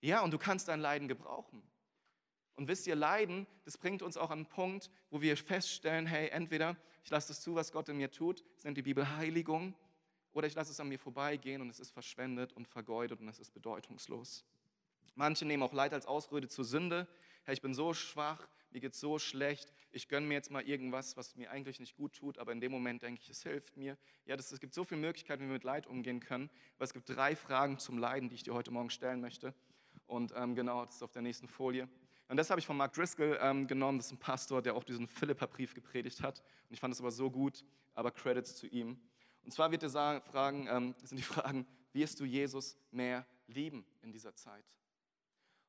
[0.00, 1.62] Ja, und du kannst dein Leiden gebrauchen.
[2.56, 6.28] Und wisst ihr, Leiden, das bringt uns auch an einen Punkt, wo wir feststellen, hey,
[6.28, 9.74] entweder ich lasse das zu, was Gott in mir tut, das nennt die Bibel Heiligung,
[10.34, 13.38] oder ich lasse es an mir vorbeigehen und es ist verschwendet und vergeudet und es
[13.38, 14.44] ist bedeutungslos.
[15.14, 17.06] Manche nehmen auch Leid als Ausrede zur Sünde.
[17.44, 20.62] Hey, ich bin so schwach, mir geht es so schlecht, ich gönne mir jetzt mal
[20.62, 23.76] irgendwas, was mir eigentlich nicht gut tut, aber in dem Moment denke ich, es hilft
[23.76, 23.96] mir.
[24.26, 26.92] Ja, das, es gibt so viele Möglichkeiten, wie wir mit Leid umgehen können, aber es
[26.92, 29.54] gibt drei Fragen zum Leiden, die ich dir heute Morgen stellen möchte.
[30.06, 31.88] Und ähm, genau, das ist auf der nächsten Folie.
[32.28, 34.82] Und das habe ich von Mark Driscoll ähm, genommen, das ist ein Pastor, der auch
[34.82, 36.40] diesen Philippa-Brief gepredigt hat.
[36.68, 38.98] Und ich fand es aber so gut, aber Credits zu ihm.
[39.44, 43.84] Und zwar wird er sagen, fragen, ähm, sind die Fragen, wirst du Jesus mehr lieben
[44.02, 44.64] in dieser Zeit?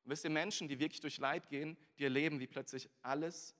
[0.04, 3.54] Und wisst ihr, Menschen, die wirklich durch Leid gehen, die erleben, wie plötzlich alles,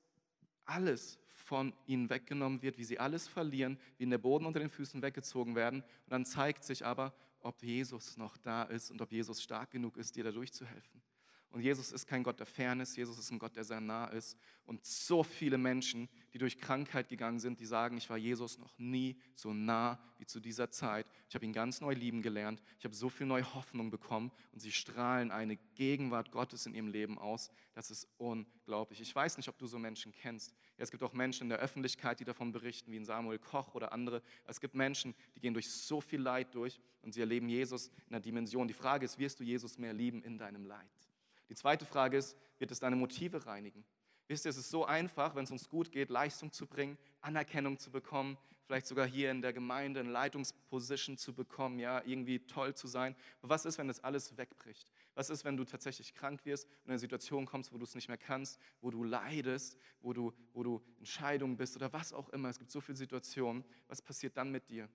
[0.64, 4.70] alles von ihnen weggenommen wird, wie sie alles verlieren, wie in der Boden unter den
[4.70, 5.82] Füßen weggezogen werden.
[5.82, 9.96] Und dann zeigt sich aber, ob Jesus noch da ist und ob Jesus stark genug
[9.96, 11.02] ist, dir da durchzuhelfen.
[11.50, 14.36] Und Jesus ist kein Gott der Fairness, Jesus ist ein Gott, der sehr nah ist.
[14.66, 18.76] Und so viele Menschen, die durch Krankheit gegangen sind, die sagen, ich war Jesus noch
[18.78, 21.10] nie so nah wie zu dieser Zeit.
[21.28, 22.60] Ich habe ihn ganz neu lieben gelernt.
[22.78, 26.88] Ich habe so viel neue Hoffnung bekommen und sie strahlen eine Gegenwart Gottes in ihrem
[26.88, 27.50] Leben aus.
[27.74, 29.00] Das ist unglaublich.
[29.00, 30.52] Ich weiß nicht, ob du so Menschen kennst.
[30.76, 33.74] Ja, es gibt auch Menschen in der Öffentlichkeit, die davon berichten, wie in Samuel Koch
[33.74, 34.20] oder andere.
[34.46, 38.14] Es gibt Menschen, die gehen durch so viel Leid durch und sie erleben Jesus in
[38.14, 38.66] einer Dimension.
[38.66, 41.05] Die Frage ist, wirst du Jesus mehr lieben in deinem Leid?
[41.48, 43.84] Die zweite Frage ist, wird es deine Motive reinigen?
[44.28, 47.78] Wisst ihr, es ist so einfach, wenn es uns gut geht, Leistung zu bringen, Anerkennung
[47.78, 52.74] zu bekommen, vielleicht sogar hier in der Gemeinde eine Leitungsposition zu bekommen, ja, irgendwie toll
[52.74, 53.14] zu sein.
[53.40, 54.90] Aber was ist, wenn das alles wegbricht?
[55.14, 57.94] Was ist, wenn du tatsächlich krank wirst und in eine Situation kommst, wo du es
[57.94, 62.12] nicht mehr kannst, wo du leidest, wo du, wo du in Scheidung bist oder was
[62.12, 62.48] auch immer?
[62.48, 63.64] Es gibt so viele Situationen.
[63.86, 64.88] Was passiert dann mit dir?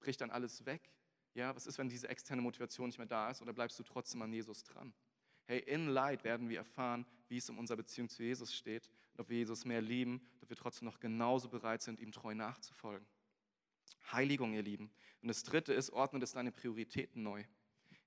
[0.00, 0.90] Bricht dann alles weg?
[1.34, 4.22] Ja, was ist, wenn diese externe Motivation nicht mehr da ist oder bleibst du trotzdem
[4.22, 4.94] an Jesus dran?
[5.48, 9.20] Hey, in Leid werden wir erfahren, wie es um unsere Beziehung zu Jesus steht und
[9.20, 13.08] ob wir Jesus mehr lieben, ob wir trotzdem noch genauso bereit sind, ihm treu nachzufolgen.
[14.12, 14.90] Heiligung, ihr Lieben.
[15.22, 17.44] Und das dritte ist, ordne es deine Prioritäten neu.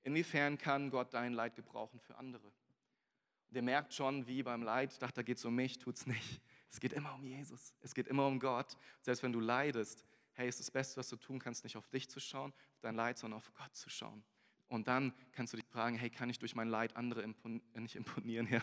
[0.04, 2.46] Inwiefern kann Gott dein Leid gebrauchen für andere?
[2.46, 5.96] Und ihr merkt schon, wie beim Leid, ich dachte, da geht es um mich, tut
[5.96, 6.42] es nicht.
[6.70, 7.74] Es geht immer um Jesus.
[7.82, 8.78] Es geht immer um Gott.
[9.02, 12.08] selbst wenn du leidest, hey, ist das Beste, was du tun kannst, nicht auf dich
[12.08, 14.24] zu schauen, auf dein Leid, sondern auf Gott zu schauen.
[14.72, 17.82] Und dann kannst du dich fragen, hey, kann ich durch mein Leid andere impon äh,
[17.82, 18.62] nicht imponieren, ja,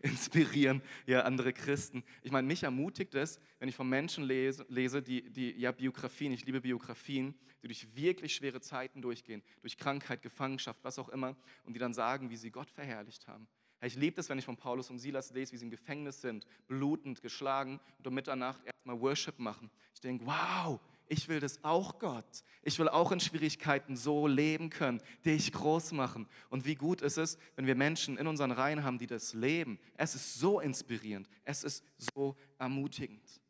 [0.00, 2.02] inspirieren, ja, andere Christen.
[2.22, 6.32] Ich meine, mich ermutigt es, wenn ich von Menschen lese, lese die, die ja, Biografien,
[6.32, 11.36] ich liebe Biografien, die durch wirklich schwere Zeiten durchgehen, durch Krankheit, Gefangenschaft, was auch immer,
[11.64, 13.46] und die dann sagen, wie sie Gott verherrlicht haben.
[13.82, 16.46] Ich liebe es, wenn ich von Paulus und Silas lese, wie sie im Gefängnis sind,
[16.66, 19.70] blutend, geschlagen und um Mitternacht erstmal Worship machen.
[19.92, 20.80] Ich denke, wow,
[21.10, 22.44] ich will das auch, Gott.
[22.62, 26.28] Ich will auch in Schwierigkeiten so leben können, dich groß machen.
[26.50, 29.80] Und wie gut ist es, wenn wir Menschen in unseren Reihen haben, die das leben.
[29.96, 31.28] Es ist so inspirierend.
[31.44, 33.40] Es ist so ermutigend.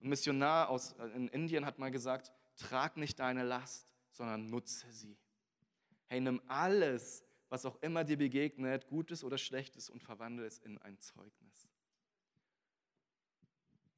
[0.00, 4.90] Ein Missionar aus, äh, in Indien hat mal gesagt, trag nicht deine Last, sondern nutze
[4.90, 5.18] sie.
[6.06, 10.78] Hey, nimm alles, was auch immer dir begegnet, Gutes oder Schlechtes, und verwandle es in
[10.78, 11.68] ein Zeugnis.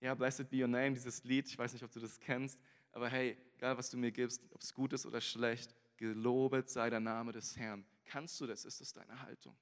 [0.00, 2.58] Ja, Blessed Be Your Name, dieses Lied, ich weiß nicht, ob du das kennst,
[2.92, 6.90] aber hey, egal was du mir gibst, ob es gut ist oder schlecht, gelobet sei
[6.90, 7.84] der Name des Herrn.
[8.04, 8.64] Kannst du das?
[8.64, 9.56] Ist das deine Haltung?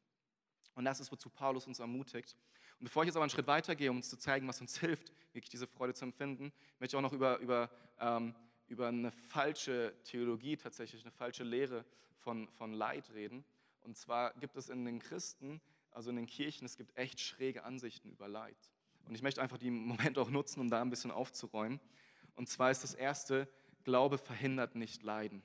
[0.74, 2.36] Und das ist, wozu Paulus uns ermutigt.
[2.78, 5.12] Und bevor ich jetzt aber einen Schritt weitergehe, um uns zu zeigen, was uns hilft,
[5.32, 8.34] wirklich diese Freude zu empfinden, möchte ich auch noch über, über, ähm,
[8.68, 11.84] über eine falsche Theologie, tatsächlich eine falsche Lehre
[12.18, 13.44] von, von Leid reden.
[13.80, 15.60] Und zwar gibt es in den Christen,
[15.90, 18.70] also in den Kirchen, es gibt echt schräge Ansichten über Leid.
[19.06, 21.80] Und ich möchte einfach den Moment auch nutzen, um da ein bisschen aufzuräumen.
[22.37, 23.49] Und zwar ist das erste,
[23.83, 25.42] Glaube verhindert nicht Leiden.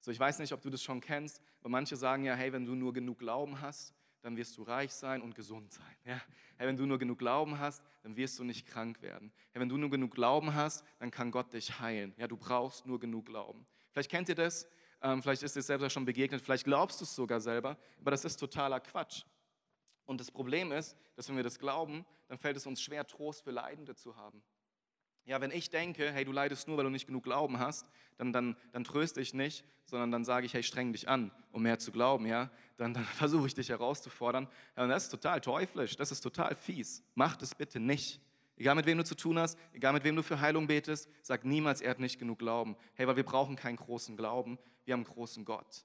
[0.00, 2.66] So, ich weiß nicht, ob du das schon kennst, aber manche sagen ja, hey, wenn
[2.66, 5.96] du nur genug Glauben hast, dann wirst du reich sein und gesund sein.
[6.04, 6.20] Ja?
[6.56, 9.32] Hey, wenn du nur genug Glauben hast, dann wirst du nicht krank werden.
[9.52, 12.14] Hey, wenn du nur genug Glauben hast, dann kann Gott dich heilen.
[12.16, 13.66] Ja, du brauchst nur genug Glauben.
[13.92, 14.66] Vielleicht kennt ihr das,
[15.02, 18.24] ähm, vielleicht ist dir selber schon begegnet, vielleicht glaubst du es sogar selber, aber das
[18.24, 19.24] ist totaler Quatsch.
[20.06, 23.42] Und das Problem ist, dass wenn wir das glauben, dann fällt es uns schwer, Trost
[23.44, 24.42] für Leidende zu haben.
[25.26, 28.32] Ja, wenn ich denke, hey, du leidest nur, weil du nicht genug Glauben hast, dann,
[28.32, 31.78] dann, dann tröste ich nicht, sondern dann sage ich, hey, streng dich an, um mehr
[31.78, 34.48] zu glauben, ja, dann, dann versuche ich dich herauszufordern.
[34.76, 37.02] Ja, und das ist total teuflisch, das ist total fies.
[37.14, 38.20] Mach das bitte nicht.
[38.56, 41.44] Egal mit wem du zu tun hast, egal mit wem du für Heilung betest, sag
[41.44, 42.76] niemals, er hat nicht genug Glauben.
[42.94, 45.84] Hey, weil wir brauchen keinen großen Glauben, wir haben einen großen Gott.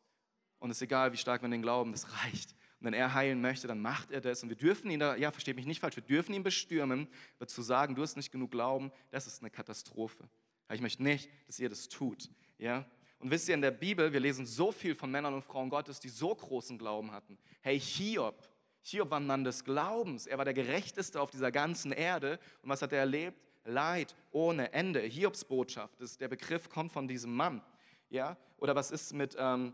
[0.60, 2.56] Und es ist egal, wie stark wir den glauben, das reicht.
[2.80, 4.42] Und wenn er heilen möchte, dann macht er das.
[4.42, 7.48] Und wir dürfen ihn da, ja, versteht mich nicht falsch, wir dürfen ihn bestürmen, aber
[7.48, 10.30] zu sagen, du hast nicht genug Glauben, das ist eine Katastrophe.
[10.72, 12.30] Ich möchte nicht, dass ihr das tut.
[12.58, 12.86] Ja?
[13.20, 16.00] Und wisst ihr, in der Bibel, wir lesen so viel von Männern und Frauen Gottes,
[16.00, 17.38] die so großen Glauben hatten.
[17.62, 18.48] Hey, Hiob,
[18.82, 20.26] Hiob war ein Mann des Glaubens.
[20.26, 22.39] Er war der Gerechteste auf dieser ganzen Erde.
[22.62, 23.38] Und was hat er erlebt?
[23.65, 25.02] Leid ohne Ende.
[25.02, 27.62] Hiobs Botschaft, das, der Begriff kommt von diesem Mann.
[28.10, 28.38] Ja?
[28.58, 29.74] Oder was ist mit, ähm,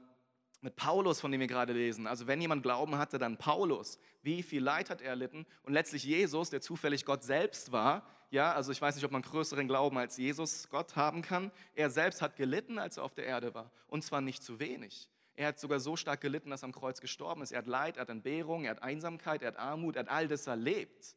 [0.66, 2.08] mit Paulus, von dem wir gerade lesen.
[2.08, 4.00] Also wenn jemand Glauben hatte, dann Paulus.
[4.24, 5.46] Wie viel Leid hat er erlitten?
[5.64, 8.04] Und letztlich Jesus, der zufällig Gott selbst war.
[8.32, 11.52] Ja, also ich weiß nicht, ob man größeren Glauben als Jesus Gott haben kann.
[11.76, 13.72] Er selbst hat gelitten, als er auf der Erde war.
[13.88, 15.08] Und zwar nicht zu wenig.
[15.36, 17.52] Er hat sogar so stark gelitten, dass er am Kreuz gestorben ist.
[17.52, 20.28] Er hat Leid, er hat Entbehrung, er hat Einsamkeit, er hat Armut, er hat all
[20.28, 21.16] das erlebt.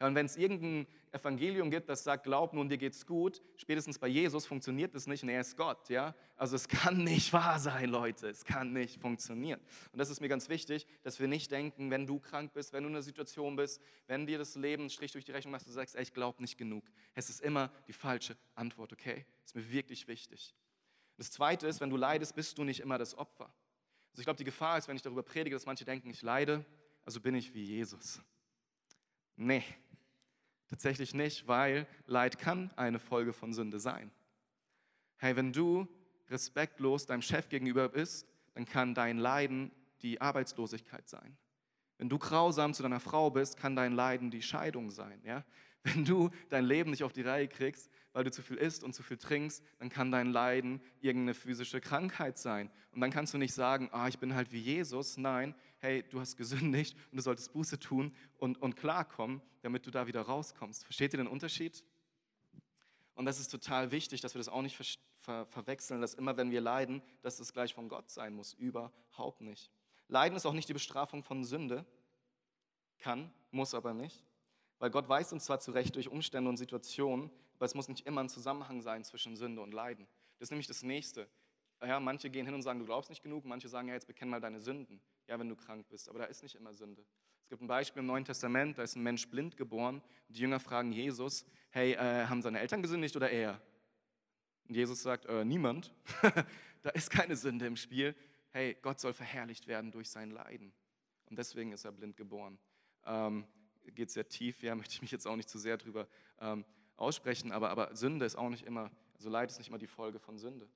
[0.00, 3.98] Ja, und wenn es irgendein Evangelium gibt, das sagt, glaub nun, dir geht's gut, spätestens
[3.98, 5.90] bei Jesus funktioniert das nicht und er ist Gott.
[5.90, 6.14] Ja?
[6.36, 8.28] Also es kann nicht wahr sein, Leute.
[8.28, 9.60] Es kann nicht funktionieren.
[9.92, 12.84] Und das ist mir ganz wichtig, dass wir nicht denken, wenn du krank bist, wenn
[12.84, 15.70] du in einer Situation bist, wenn dir das Leben Strich durch die Rechnung macht, du
[15.70, 16.84] sagst, ey, ich glaube nicht genug.
[17.14, 19.26] Es ist immer die falsche Antwort, okay?
[19.42, 20.54] Das ist mir wirklich wichtig.
[21.18, 23.52] Das Zweite ist, wenn du leidest, bist du nicht immer das Opfer.
[24.12, 26.64] Also ich glaube, die Gefahr ist, wenn ich darüber predige, dass manche denken, ich leide,
[27.04, 28.22] also bin ich wie Jesus.
[29.36, 29.64] Nee,
[30.70, 34.10] Tatsächlich nicht, weil Leid kann eine Folge von Sünde sein.
[35.16, 35.88] Hey, wenn du
[36.28, 41.36] respektlos deinem Chef gegenüber bist, dann kann dein Leiden die Arbeitslosigkeit sein.
[41.98, 45.20] Wenn du grausam zu deiner Frau bist, kann dein Leiden die Scheidung sein.
[45.24, 45.44] Ja?
[45.82, 48.94] Wenn du dein Leben nicht auf die Reihe kriegst, weil du zu viel isst und
[48.94, 52.70] zu viel trinkst, dann kann dein Leiden irgendeine physische Krankheit sein.
[52.92, 55.16] Und dann kannst du nicht sagen, ah, ich bin halt wie Jesus.
[55.16, 59.90] Nein, hey, du hast gesündigt und du solltest Buße tun und, und klarkommen, damit du
[59.90, 60.84] da wieder rauskommst.
[60.84, 61.84] Versteht ihr den Unterschied?
[63.14, 64.84] Und das ist total wichtig, dass wir das auch nicht ver
[65.20, 68.54] ver verwechseln, dass immer, wenn wir leiden, dass es gleich von Gott sein muss.
[68.54, 69.70] Überhaupt nicht.
[70.08, 71.84] Leiden ist auch nicht die Bestrafung von Sünde.
[72.98, 74.24] Kann, muss aber nicht.
[74.78, 78.22] Weil Gott weist uns zwar zurecht durch Umstände und Situationen, aber es muss nicht immer
[78.22, 80.06] ein Zusammenhang sein zwischen Sünde und Leiden.
[80.38, 81.28] Das ist nämlich das Nächste.
[81.82, 84.28] Ja, manche gehen hin und sagen, du glaubst nicht genug, manche sagen, ja, jetzt bekenn
[84.28, 86.08] mal deine Sünden, ja, wenn du krank bist.
[86.08, 87.04] Aber da ist nicht immer Sünde.
[87.42, 90.40] Es gibt ein Beispiel im Neuen Testament, da ist ein Mensch blind geboren und die
[90.40, 93.60] Jünger fragen Jesus, hey, äh, haben seine Eltern gesündigt oder er?
[94.68, 95.92] Und Jesus sagt, äh, niemand.
[96.82, 98.14] da ist keine Sünde im Spiel.
[98.50, 100.72] Hey, Gott soll verherrlicht werden durch sein Leiden.
[101.26, 102.58] Und deswegen ist er blind geboren.
[103.04, 103.46] Ähm,
[103.94, 106.06] geht sehr tief, ja, möchte ich mich jetzt auch nicht zu sehr drüber
[106.40, 106.64] ähm,
[106.96, 110.18] aussprechen, aber, aber Sünde ist auch nicht immer, also Leid ist nicht immer die Folge
[110.18, 110.68] von Sünde.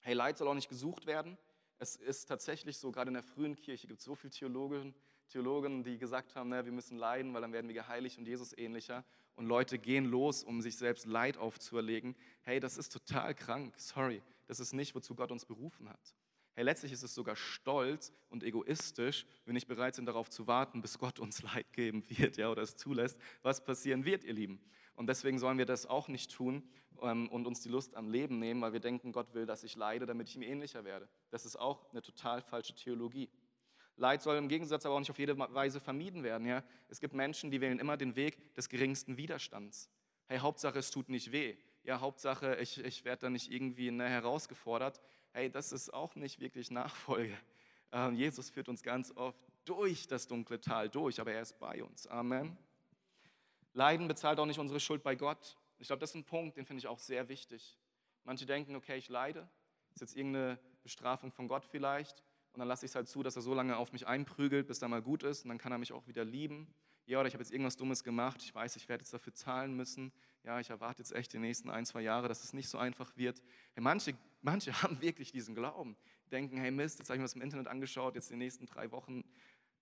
[0.00, 1.36] Hey, Leid soll auch nicht gesucht werden.
[1.78, 4.94] Es ist tatsächlich so, gerade in der frühen Kirche gibt es so viele Theologen,
[5.28, 8.56] Theologen, die gesagt haben, na, wir müssen leiden, weil dann werden wir geheiligt und Jesus
[8.56, 9.04] ähnlicher.
[9.36, 12.16] Und Leute gehen los, um sich selbst Leid aufzuerlegen.
[12.42, 14.22] Hey, das ist total krank, sorry.
[14.48, 16.14] Das ist nicht, wozu Gott uns berufen hat.
[16.54, 20.46] Hey, letztlich ist es sogar stolz und egoistisch, wenn wir nicht bereit sind, darauf zu
[20.46, 24.34] warten, bis Gott uns Leid geben wird ja, oder es zulässt, was passieren wird, ihr
[24.34, 24.60] Lieben.
[24.94, 26.62] Und deswegen sollen wir das auch nicht tun
[27.02, 29.76] ähm, und uns die Lust am Leben nehmen, weil wir denken, Gott will, dass ich
[29.76, 31.08] leide, damit ich ihm ähnlicher werde.
[31.30, 33.30] Das ist auch eine total falsche Theologie.
[33.96, 36.46] Leid soll im Gegensatz aber auch nicht auf jede Weise vermieden werden.
[36.46, 36.62] Ja?
[36.88, 39.90] Es gibt Menschen, die wählen immer den Weg des geringsten Widerstands.
[40.26, 41.56] Hey, Hauptsache, es tut nicht weh.
[41.82, 45.00] Ja, Hauptsache, ich, ich werde da nicht irgendwie ne, herausgefordert
[45.32, 47.36] hey, das ist auch nicht wirklich Nachfolge.
[47.92, 51.82] Ähm, Jesus führt uns ganz oft durch das dunkle Tal durch, aber er ist bei
[51.82, 52.06] uns.
[52.06, 52.56] Amen.
[53.72, 55.56] Leiden bezahlt auch nicht unsere Schuld bei Gott.
[55.78, 57.78] Ich glaube, das ist ein Punkt, den finde ich auch sehr wichtig.
[58.24, 59.48] Manche denken, okay, ich leide,
[59.94, 63.36] ist jetzt irgendeine Bestrafung von Gott vielleicht und dann lasse ich es halt zu, dass
[63.36, 65.78] er so lange auf mich einprügelt, bis er mal gut ist und dann kann er
[65.78, 66.72] mich auch wieder lieben.
[67.06, 69.74] Ja, oder ich habe jetzt irgendwas Dummes gemacht, ich weiß, ich werde jetzt dafür zahlen
[69.74, 70.12] müssen.
[70.44, 73.16] Ja, ich erwarte jetzt echt die nächsten ein, zwei Jahre, dass es nicht so einfach
[73.16, 73.42] wird.
[73.72, 75.96] Hey, manche, manche haben wirklich diesen Glauben,
[76.30, 78.90] denken, hey Mist, jetzt habe ich mir das im Internet angeschaut, jetzt die nächsten drei
[78.90, 79.24] Wochen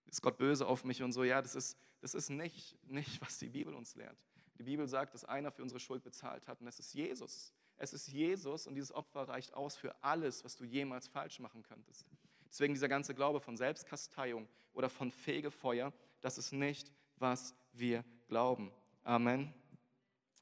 [0.09, 1.25] ist Gott böse auf mich und so.
[1.25, 4.19] Ja, das ist, das ist nicht, nicht, was die Bibel uns lehrt.
[4.59, 7.53] Die Bibel sagt, dass einer für unsere Schuld bezahlt hat und das ist Jesus.
[7.77, 11.63] Es ist Jesus und dieses Opfer reicht aus für alles, was du jemals falsch machen
[11.63, 12.07] könntest.
[12.49, 18.73] Deswegen dieser ganze Glaube von Selbstkasteiung oder von Fegefeuer, das ist nicht, was wir glauben.
[19.05, 19.55] Amen.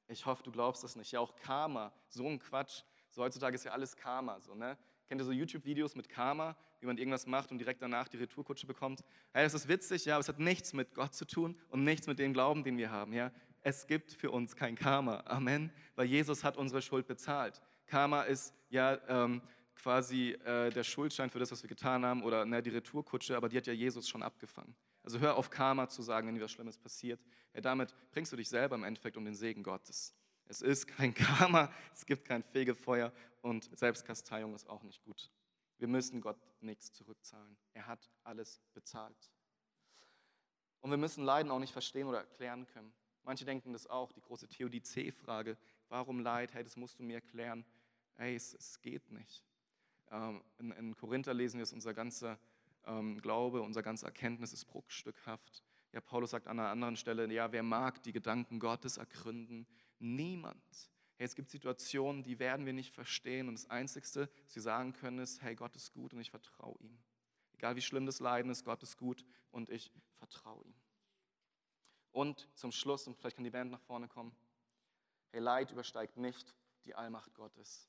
[0.08, 1.12] Ich hoffe, du glaubst das nicht.
[1.12, 2.84] Ja, auch Karma, so ein Quatsch.
[3.10, 4.40] So heutzutage ist ja alles Karma.
[4.40, 4.78] So, ne?
[5.08, 8.66] Kennt ihr so YouTube-Videos mit Karma, wie man irgendwas macht und direkt danach die Retourkutsche
[8.66, 9.04] bekommt?
[9.32, 12.08] Hey, das ist witzig, ja, aber es hat nichts mit Gott zu tun und nichts
[12.08, 13.12] mit dem Glauben, den wir haben.
[13.12, 13.30] Ja?
[13.62, 15.22] Es gibt für uns kein Karma.
[15.26, 15.70] Amen.
[15.94, 17.62] Weil Jesus hat unsere Schuld bezahlt.
[17.86, 19.42] Karma ist ja ähm,
[19.76, 23.48] quasi äh, der Schuldschein für das, was wir getan haben oder ne, die Retourkutsche, aber
[23.48, 24.74] die hat ja Jesus schon abgefangen.
[25.04, 27.20] Also hör auf Karma zu sagen, wenn dir was Schlimmes passiert.
[27.54, 30.12] Ja, damit bringst du dich selber im Endeffekt um den Segen Gottes.
[30.48, 35.30] Es ist kein Karma, es gibt kein Fegefeuer und Selbstkasteiung ist auch nicht gut.
[35.78, 37.56] Wir müssen Gott nichts zurückzahlen.
[37.74, 39.30] Er hat alles bezahlt.
[40.80, 42.92] Und wir müssen Leiden auch nicht verstehen oder erklären können.
[43.24, 46.54] Manche denken das auch, die große Theodizee-Frage, warum Leid?
[46.54, 47.64] Hey, das musst du mir erklären.
[48.14, 49.44] Hey, es, es geht nicht.
[50.12, 52.38] Ähm, in, in, Korinther lesen wir es, unser ganzer
[52.86, 55.64] ähm, Glaube, unser ganzer Erkenntnis ist bruchstückhaft.
[55.92, 59.66] Ja, Paulus sagt an einer anderen Stelle, ja, wer mag die Gedanken Gottes ergründen?
[59.98, 60.90] Niemand.
[61.16, 64.92] Hey, es gibt Situationen, die werden wir nicht verstehen und das Einzige, was wir sagen
[64.92, 66.98] können, ist, hey, Gott ist gut und ich vertraue ihm.
[67.54, 70.74] Egal wie schlimm das Leiden ist, Gott ist gut und ich vertraue ihm.
[72.12, 74.34] Und zum Schluss, und vielleicht kann die Band nach vorne kommen,
[75.32, 77.88] hey, Leid übersteigt nicht die Allmacht Gottes.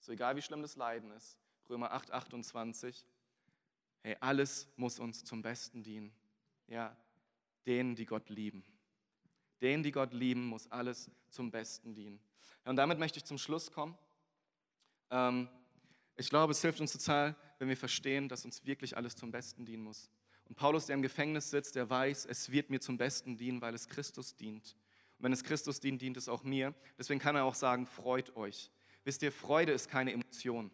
[0.00, 1.38] So egal wie schlimm das Leiden ist,
[1.68, 3.06] Römer 8, 28.
[4.02, 6.14] Hey, alles muss uns zum Besten dienen.
[6.68, 6.96] Ja,
[7.66, 8.64] denen, die Gott lieben.
[9.60, 12.20] Denen, die Gott lieben, muss alles zum Besten dienen.
[12.64, 13.96] Und damit möchte ich zum Schluss kommen.
[15.10, 15.48] Ähm,
[16.16, 19.64] ich glaube, es hilft uns total, wenn wir verstehen, dass uns wirklich alles zum Besten
[19.64, 20.10] dienen muss.
[20.48, 23.74] Und Paulus, der im Gefängnis sitzt, der weiß, es wird mir zum Besten dienen, weil
[23.74, 24.76] es Christus dient.
[25.18, 26.74] Und wenn es Christus dient, dient es auch mir.
[26.98, 28.70] Deswegen kann er auch sagen, freut euch.
[29.04, 30.70] Wisst ihr, Freude ist keine Emotion.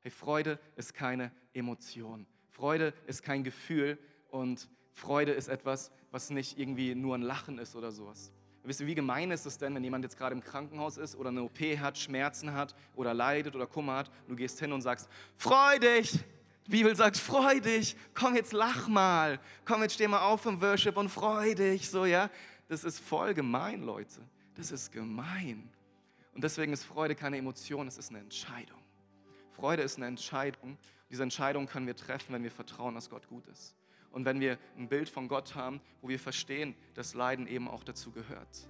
[0.00, 2.26] Hey, Freude ist keine Emotion.
[2.50, 3.98] Freude ist kein Gefühl
[4.30, 8.32] und Freude ist etwas, was nicht irgendwie nur ein Lachen ist oder sowas.
[8.64, 11.30] Wisst ihr, wie gemein ist es denn, wenn jemand jetzt gerade im Krankenhaus ist oder
[11.30, 14.82] eine OP hat, Schmerzen hat oder leidet oder Kummer hat und du gehst hin und
[14.82, 16.18] sagst, freu dich!
[16.66, 20.60] Die Bibel sagt, freu dich, komm jetzt lach mal, komm jetzt steh mal auf im
[20.60, 22.28] Worship und freu dich, so ja.
[22.68, 24.20] Das ist voll gemein, Leute.
[24.54, 25.70] Das ist gemein.
[26.34, 28.78] Und deswegen ist Freude keine Emotion, es ist eine Entscheidung.
[29.52, 30.76] Freude ist eine Entscheidung.
[31.10, 33.74] Diese Entscheidung können wir treffen, wenn wir vertrauen, dass Gott gut ist.
[34.12, 37.84] Und wenn wir ein Bild von Gott haben, wo wir verstehen, dass Leiden eben auch
[37.84, 38.68] dazu gehört.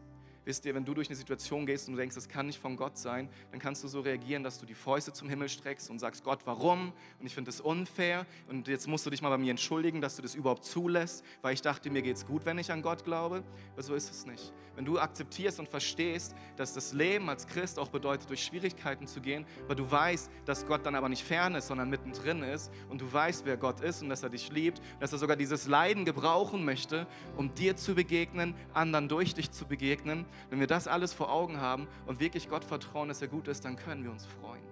[0.49, 2.75] Wisst ihr, wenn du durch eine Situation gehst und du denkst, das kann nicht von
[2.75, 5.99] Gott sein, dann kannst du so reagieren, dass du die Fäuste zum Himmel streckst und
[5.99, 6.95] sagst, Gott, warum?
[7.21, 8.25] Und ich finde das unfair.
[8.49, 11.53] Und jetzt musst du dich mal bei mir entschuldigen, dass du das überhaupt zulässt, weil
[11.53, 13.45] ich dachte, mir geht es gut, wenn ich an Gott glaube.
[13.75, 14.55] Aber so ist es nicht.
[14.75, 19.21] Wenn du akzeptierst und verstehst, dass das Leben als Christ auch bedeutet, durch Schwierigkeiten zu
[19.21, 23.01] gehen, weil du weißt, dass Gott dann aber nicht fern ist, sondern mittendrin ist und
[23.03, 26.05] du weißt, wer Gott ist und dass er dich liebt, dass er sogar dieses Leiden
[26.05, 31.13] gebrauchen möchte, um dir zu begegnen, anderen durch dich zu begegnen, wenn wir das alles
[31.13, 34.27] vor Augen haben und wirklich Gott vertrauen, dass er gut ist, dann können wir uns
[34.27, 34.63] freuen.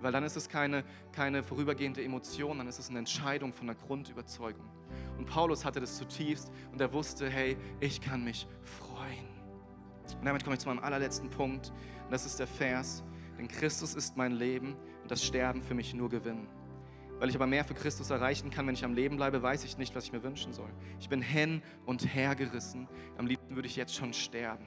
[0.00, 3.76] Weil dann ist es keine, keine vorübergehende Emotion, dann ist es eine Entscheidung von der
[3.76, 4.68] Grundüberzeugung.
[5.16, 9.28] Und Paulus hatte das zutiefst und er wusste, hey, ich kann mich freuen.
[10.18, 11.72] Und damit komme ich zu meinem allerletzten Punkt.
[12.04, 13.02] Und das ist der Vers,
[13.36, 16.46] denn Christus ist mein Leben und das Sterben für mich nur Gewinn.
[17.18, 19.76] Weil ich aber mehr für Christus erreichen kann, wenn ich am Leben bleibe, weiß ich
[19.76, 20.70] nicht, was ich mir wünschen soll.
[21.00, 22.88] Ich bin hin und her gerissen.
[23.16, 24.64] Am liebsten würde ich jetzt schon sterben.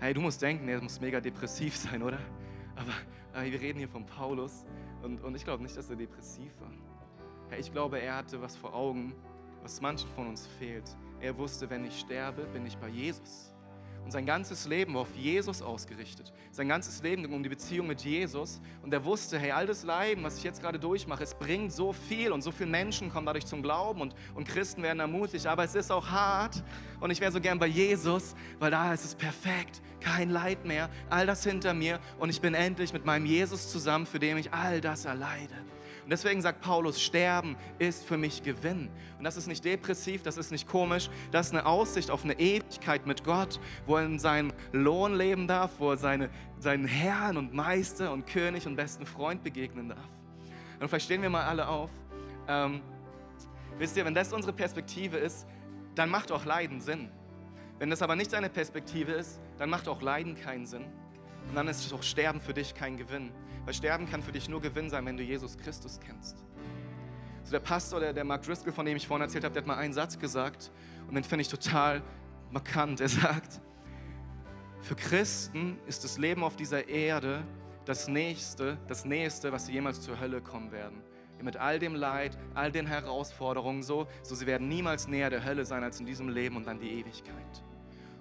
[0.00, 2.20] Hey, du musst denken, er muss mega depressiv sein, oder?
[2.76, 2.92] Aber,
[3.32, 4.64] aber wir reden hier von Paulus
[5.02, 6.70] und, und ich glaube nicht, dass er depressiv war.
[7.50, 9.12] Hey, ich glaube, er hatte was vor Augen,
[9.62, 10.96] was manchen von uns fehlt.
[11.20, 13.52] Er wusste, wenn ich sterbe, bin ich bei Jesus.
[14.08, 16.32] Und sein ganzes Leben war auf Jesus ausgerichtet.
[16.50, 18.58] Sein ganzes Leben ging um die Beziehung mit Jesus.
[18.82, 21.92] Und er wusste, hey, all das Leiden, was ich jetzt gerade durchmache, es bringt so
[21.92, 25.46] viel und so viele Menschen kommen dadurch zum Glauben und, und Christen werden ermutigt.
[25.46, 26.64] Aber es ist auch hart.
[27.00, 29.82] Und ich wäre so gern bei Jesus, weil da ist es perfekt.
[30.00, 30.88] Kein Leid mehr.
[31.10, 32.00] All das hinter mir.
[32.18, 35.52] Und ich bin endlich mit meinem Jesus zusammen, für den ich all das erleide.
[36.08, 38.88] Und deswegen sagt Paulus, Sterben ist für mich Gewinn.
[39.18, 42.32] Und das ist nicht depressiv, das ist nicht komisch, das ist eine Aussicht auf eine
[42.40, 46.30] Ewigkeit mit Gott, wo er in seinem Lohn leben darf, wo er seine,
[46.60, 50.08] seinen Herrn und Meister und König und besten Freund begegnen darf.
[50.80, 51.90] Und vielleicht stehen wir mal alle auf.
[52.48, 52.80] Ähm,
[53.76, 55.46] wisst ihr, wenn das unsere Perspektive ist,
[55.94, 57.10] dann macht auch Leiden Sinn.
[57.78, 60.86] Wenn das aber nicht deine Perspektive ist, dann macht auch Leiden keinen Sinn.
[61.48, 63.32] Und dann ist auch Sterben für dich kein Gewinn.
[63.64, 66.36] Weil Sterben kann für dich nur Gewinn sein, wenn du Jesus Christus kennst.
[67.40, 69.66] Also der Pastor, der, der Mark Driscoll, von dem ich vorhin erzählt habe, der hat
[69.66, 70.70] mal einen Satz gesagt
[71.06, 72.02] und den finde ich total
[72.50, 73.00] markant.
[73.00, 73.60] Er sagt,
[74.82, 77.42] für Christen ist das Leben auf dieser Erde
[77.84, 81.02] das Nächste, das Nächste, was sie jemals zur Hölle kommen werden.
[81.40, 85.64] Mit all dem Leid, all den Herausforderungen so, so sie werden niemals näher der Hölle
[85.64, 87.62] sein als in diesem Leben und dann die Ewigkeit.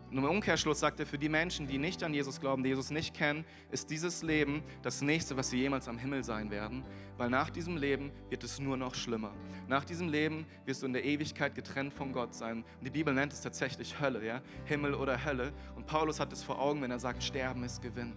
[0.10, 2.92] Und im Umkehrschluss sagt er, für die Menschen, die nicht an Jesus glauben, die Jesus
[2.92, 6.86] nicht kennen, ist dieses Leben das nächste, was sie jemals am Himmel sein werden,
[7.18, 9.34] weil nach diesem Leben wird es nur noch schlimmer.
[9.68, 12.64] Nach diesem Leben wirst du in der Ewigkeit getrennt von Gott sein.
[12.80, 14.42] Und die Bibel nennt es tatsächlich Hölle, ja?
[14.64, 15.52] Himmel oder Hölle.
[15.76, 18.16] Und Paulus hat es vor Augen, wenn er sagt, Sterben ist Gewinn.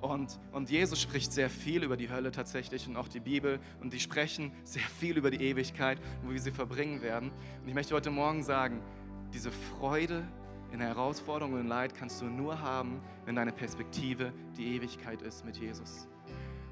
[0.00, 3.60] Und, und Jesus spricht sehr viel über die Hölle tatsächlich und auch die Bibel.
[3.80, 7.30] Und die sprechen sehr viel über die Ewigkeit und wie wir sie verbringen werden.
[7.62, 8.82] Und ich möchte heute Morgen sagen,
[9.32, 10.24] diese Freude
[10.74, 15.56] in Herausforderungen und Leid kannst du nur haben, wenn deine Perspektive die Ewigkeit ist mit
[15.56, 16.08] Jesus.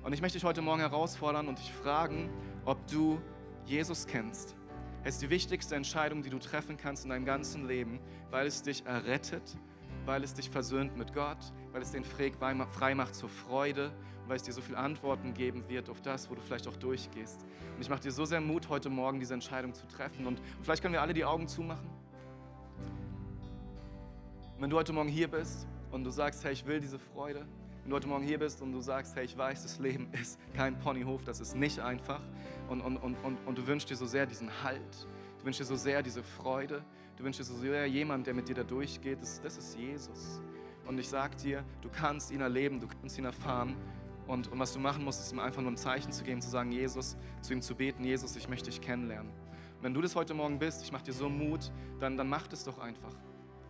[0.03, 2.29] Und ich möchte dich heute Morgen herausfordern und dich fragen,
[2.65, 3.21] ob du
[3.65, 4.57] Jesus kennst.
[5.05, 8.01] Es ist die wichtigste Entscheidung, die du treffen kannst in deinem ganzen Leben,
[8.31, 9.57] weil es dich errettet,
[10.05, 11.39] weil es dich versöhnt mit Gott,
[11.71, 13.93] weil es den frei macht zur Freude
[14.23, 16.77] und weil es dir so viele Antworten geben wird auf das, wo du vielleicht auch
[16.77, 17.41] durchgehst.
[17.77, 20.27] Und ich mache dir so sehr Mut, heute Morgen diese Entscheidung zu treffen.
[20.27, 22.02] Und vielleicht können wir alle die Augen zumachen.
[24.63, 27.45] Wenn du heute Morgen hier bist und du sagst, hey, ich will diese Freude,
[27.83, 30.39] wenn du heute Morgen hier bist und du sagst, hey, ich weiß, das Leben ist
[30.55, 32.21] kein Ponyhof, das ist nicht einfach
[32.69, 35.09] und, und, und, und, und du wünschst dir so sehr diesen Halt,
[35.41, 36.85] du wünschst dir so sehr diese Freude,
[37.17, 40.41] du wünschst dir so sehr jemand, der mit dir da durchgeht, das, das ist Jesus.
[40.87, 43.75] Und ich sag dir, du kannst ihn erleben, du kannst ihn erfahren.
[44.29, 46.51] Und, und was du machen musst, ist ihm einfach nur ein Zeichen zu geben, zu
[46.51, 49.33] sagen, Jesus, zu ihm zu beten, Jesus, ich möchte dich kennenlernen.
[49.79, 52.47] Und wenn du das heute Morgen bist, ich mache dir so Mut, dann, dann mach
[52.47, 53.13] das doch einfach.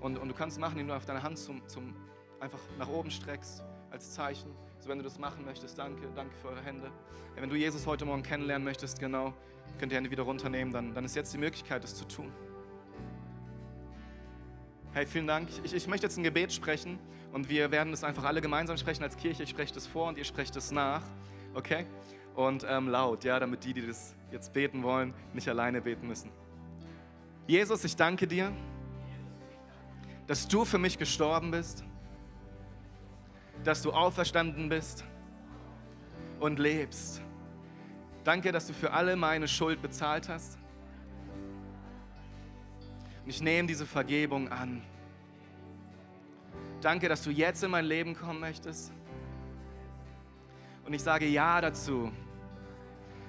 [0.02, 1.94] Und, und du kannst machen, indem du auf deine Hand zum, zum,
[2.40, 4.50] einfach nach oben streckst, als Zeichen.
[4.80, 6.90] So, wenn du das machen möchtest, danke, danke für eure Hände.
[7.36, 9.32] Wenn du Jesus heute Morgen kennenlernen möchtest, genau,
[9.78, 12.32] könnt ihr Hände wieder runternehmen, dann, dann ist jetzt die Möglichkeit, das zu tun.
[14.92, 15.48] Hey, vielen Dank.
[15.62, 16.98] Ich, ich möchte jetzt ein Gebet sprechen
[17.32, 19.44] und wir werden es einfach alle gemeinsam sprechen als Kirche.
[19.44, 21.02] Ich spreche das vor und ihr sprecht es nach,
[21.54, 21.86] okay?
[22.34, 26.30] Und ähm, laut, ja, damit die, die das jetzt beten wollen, nicht alleine beten müssen.
[27.46, 28.52] Jesus, ich danke dir
[30.26, 31.84] dass du für mich gestorben bist,
[33.64, 35.04] dass du auferstanden bist
[36.40, 37.22] und lebst.
[38.24, 40.58] Danke, dass du für alle meine Schuld bezahlt hast.
[43.24, 44.82] Und ich nehme diese Vergebung an.
[46.80, 48.92] Danke, dass du jetzt in mein Leben kommen möchtest.
[50.84, 52.10] Und ich sage Ja dazu.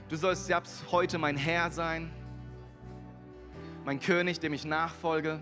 [0.10, 2.12] Du sollst selbst heute mein Herr sein,
[3.86, 5.42] mein König, dem ich nachfolge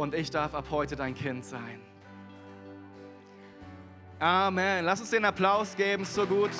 [0.00, 1.80] und ich darf ab heute dein Kind sein.
[4.18, 4.84] Amen.
[4.84, 6.50] Lass uns den Applaus geben, so gut.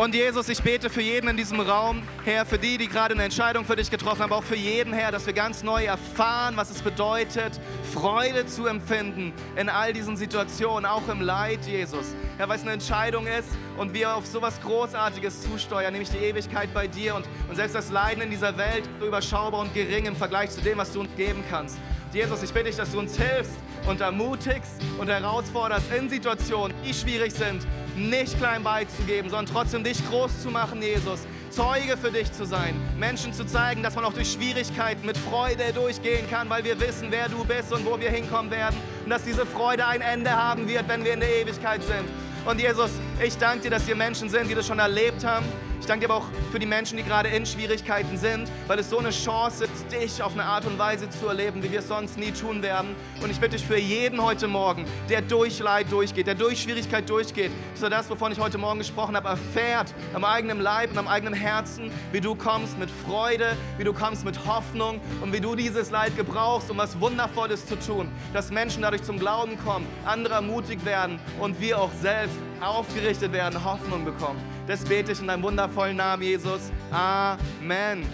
[0.00, 3.24] Und Jesus, ich bete für jeden in diesem Raum, Herr, für die, die gerade eine
[3.24, 6.56] Entscheidung für dich getroffen haben, aber auch für jeden, Herr, dass wir ganz neu erfahren,
[6.56, 7.60] was es bedeutet,
[7.92, 12.14] Freude zu empfinden in all diesen Situationen, auch im Leid, Jesus.
[12.38, 16.72] Herr, weil es eine Entscheidung ist und wir auf sowas Großartiges zusteuern, nämlich die Ewigkeit
[16.72, 20.16] bei dir und, und selbst das Leiden in dieser Welt so überschaubar und gering im
[20.16, 21.76] Vergleich zu dem, was du uns geben kannst.
[22.12, 23.52] Jesus, ich bitte dich, dass du uns hilfst
[23.86, 27.64] und ermutigst und herausforderst in Situationen, die schwierig sind,
[27.96, 31.20] nicht klein beizugeben, sondern trotzdem dich groß zu machen, Jesus.
[31.50, 35.72] Zeuge für dich zu sein, Menschen zu zeigen, dass man auch durch Schwierigkeiten mit Freude
[35.72, 39.24] durchgehen kann, weil wir wissen, wer du bist und wo wir hinkommen werden und dass
[39.24, 42.08] diese Freude ein Ende haben wird, wenn wir in der Ewigkeit sind.
[42.44, 42.90] Und Jesus,
[43.22, 45.46] ich danke dir, dass wir Menschen sind, die das schon erlebt haben.
[45.80, 48.90] Ich danke dir aber auch für die Menschen, die gerade in Schwierigkeiten sind, weil es
[48.90, 51.88] so eine Chance ist, dich auf eine Art und Weise zu erleben, wie wir es
[51.88, 52.94] sonst nie tun werden.
[53.22, 57.08] Und ich bitte dich für jeden heute Morgen, der durch Leid durchgeht, der durch Schwierigkeit
[57.08, 60.98] durchgeht, dass er das, wovon ich heute Morgen gesprochen habe, erfährt am eigenen Leib und
[60.98, 65.40] am eigenen Herzen, wie du kommst mit Freude, wie du kommst mit Hoffnung und wie
[65.40, 69.86] du dieses Leid gebrauchst, um was Wundervolles zu tun, dass Menschen dadurch zum Glauben kommen,
[70.04, 74.40] andere ermutigt werden und wir auch selbst aufgerichtet werden, Hoffnung bekommen.
[74.66, 76.70] Das bete ich in deinem wundervollen Namen, Jesus.
[76.90, 78.04] Amen.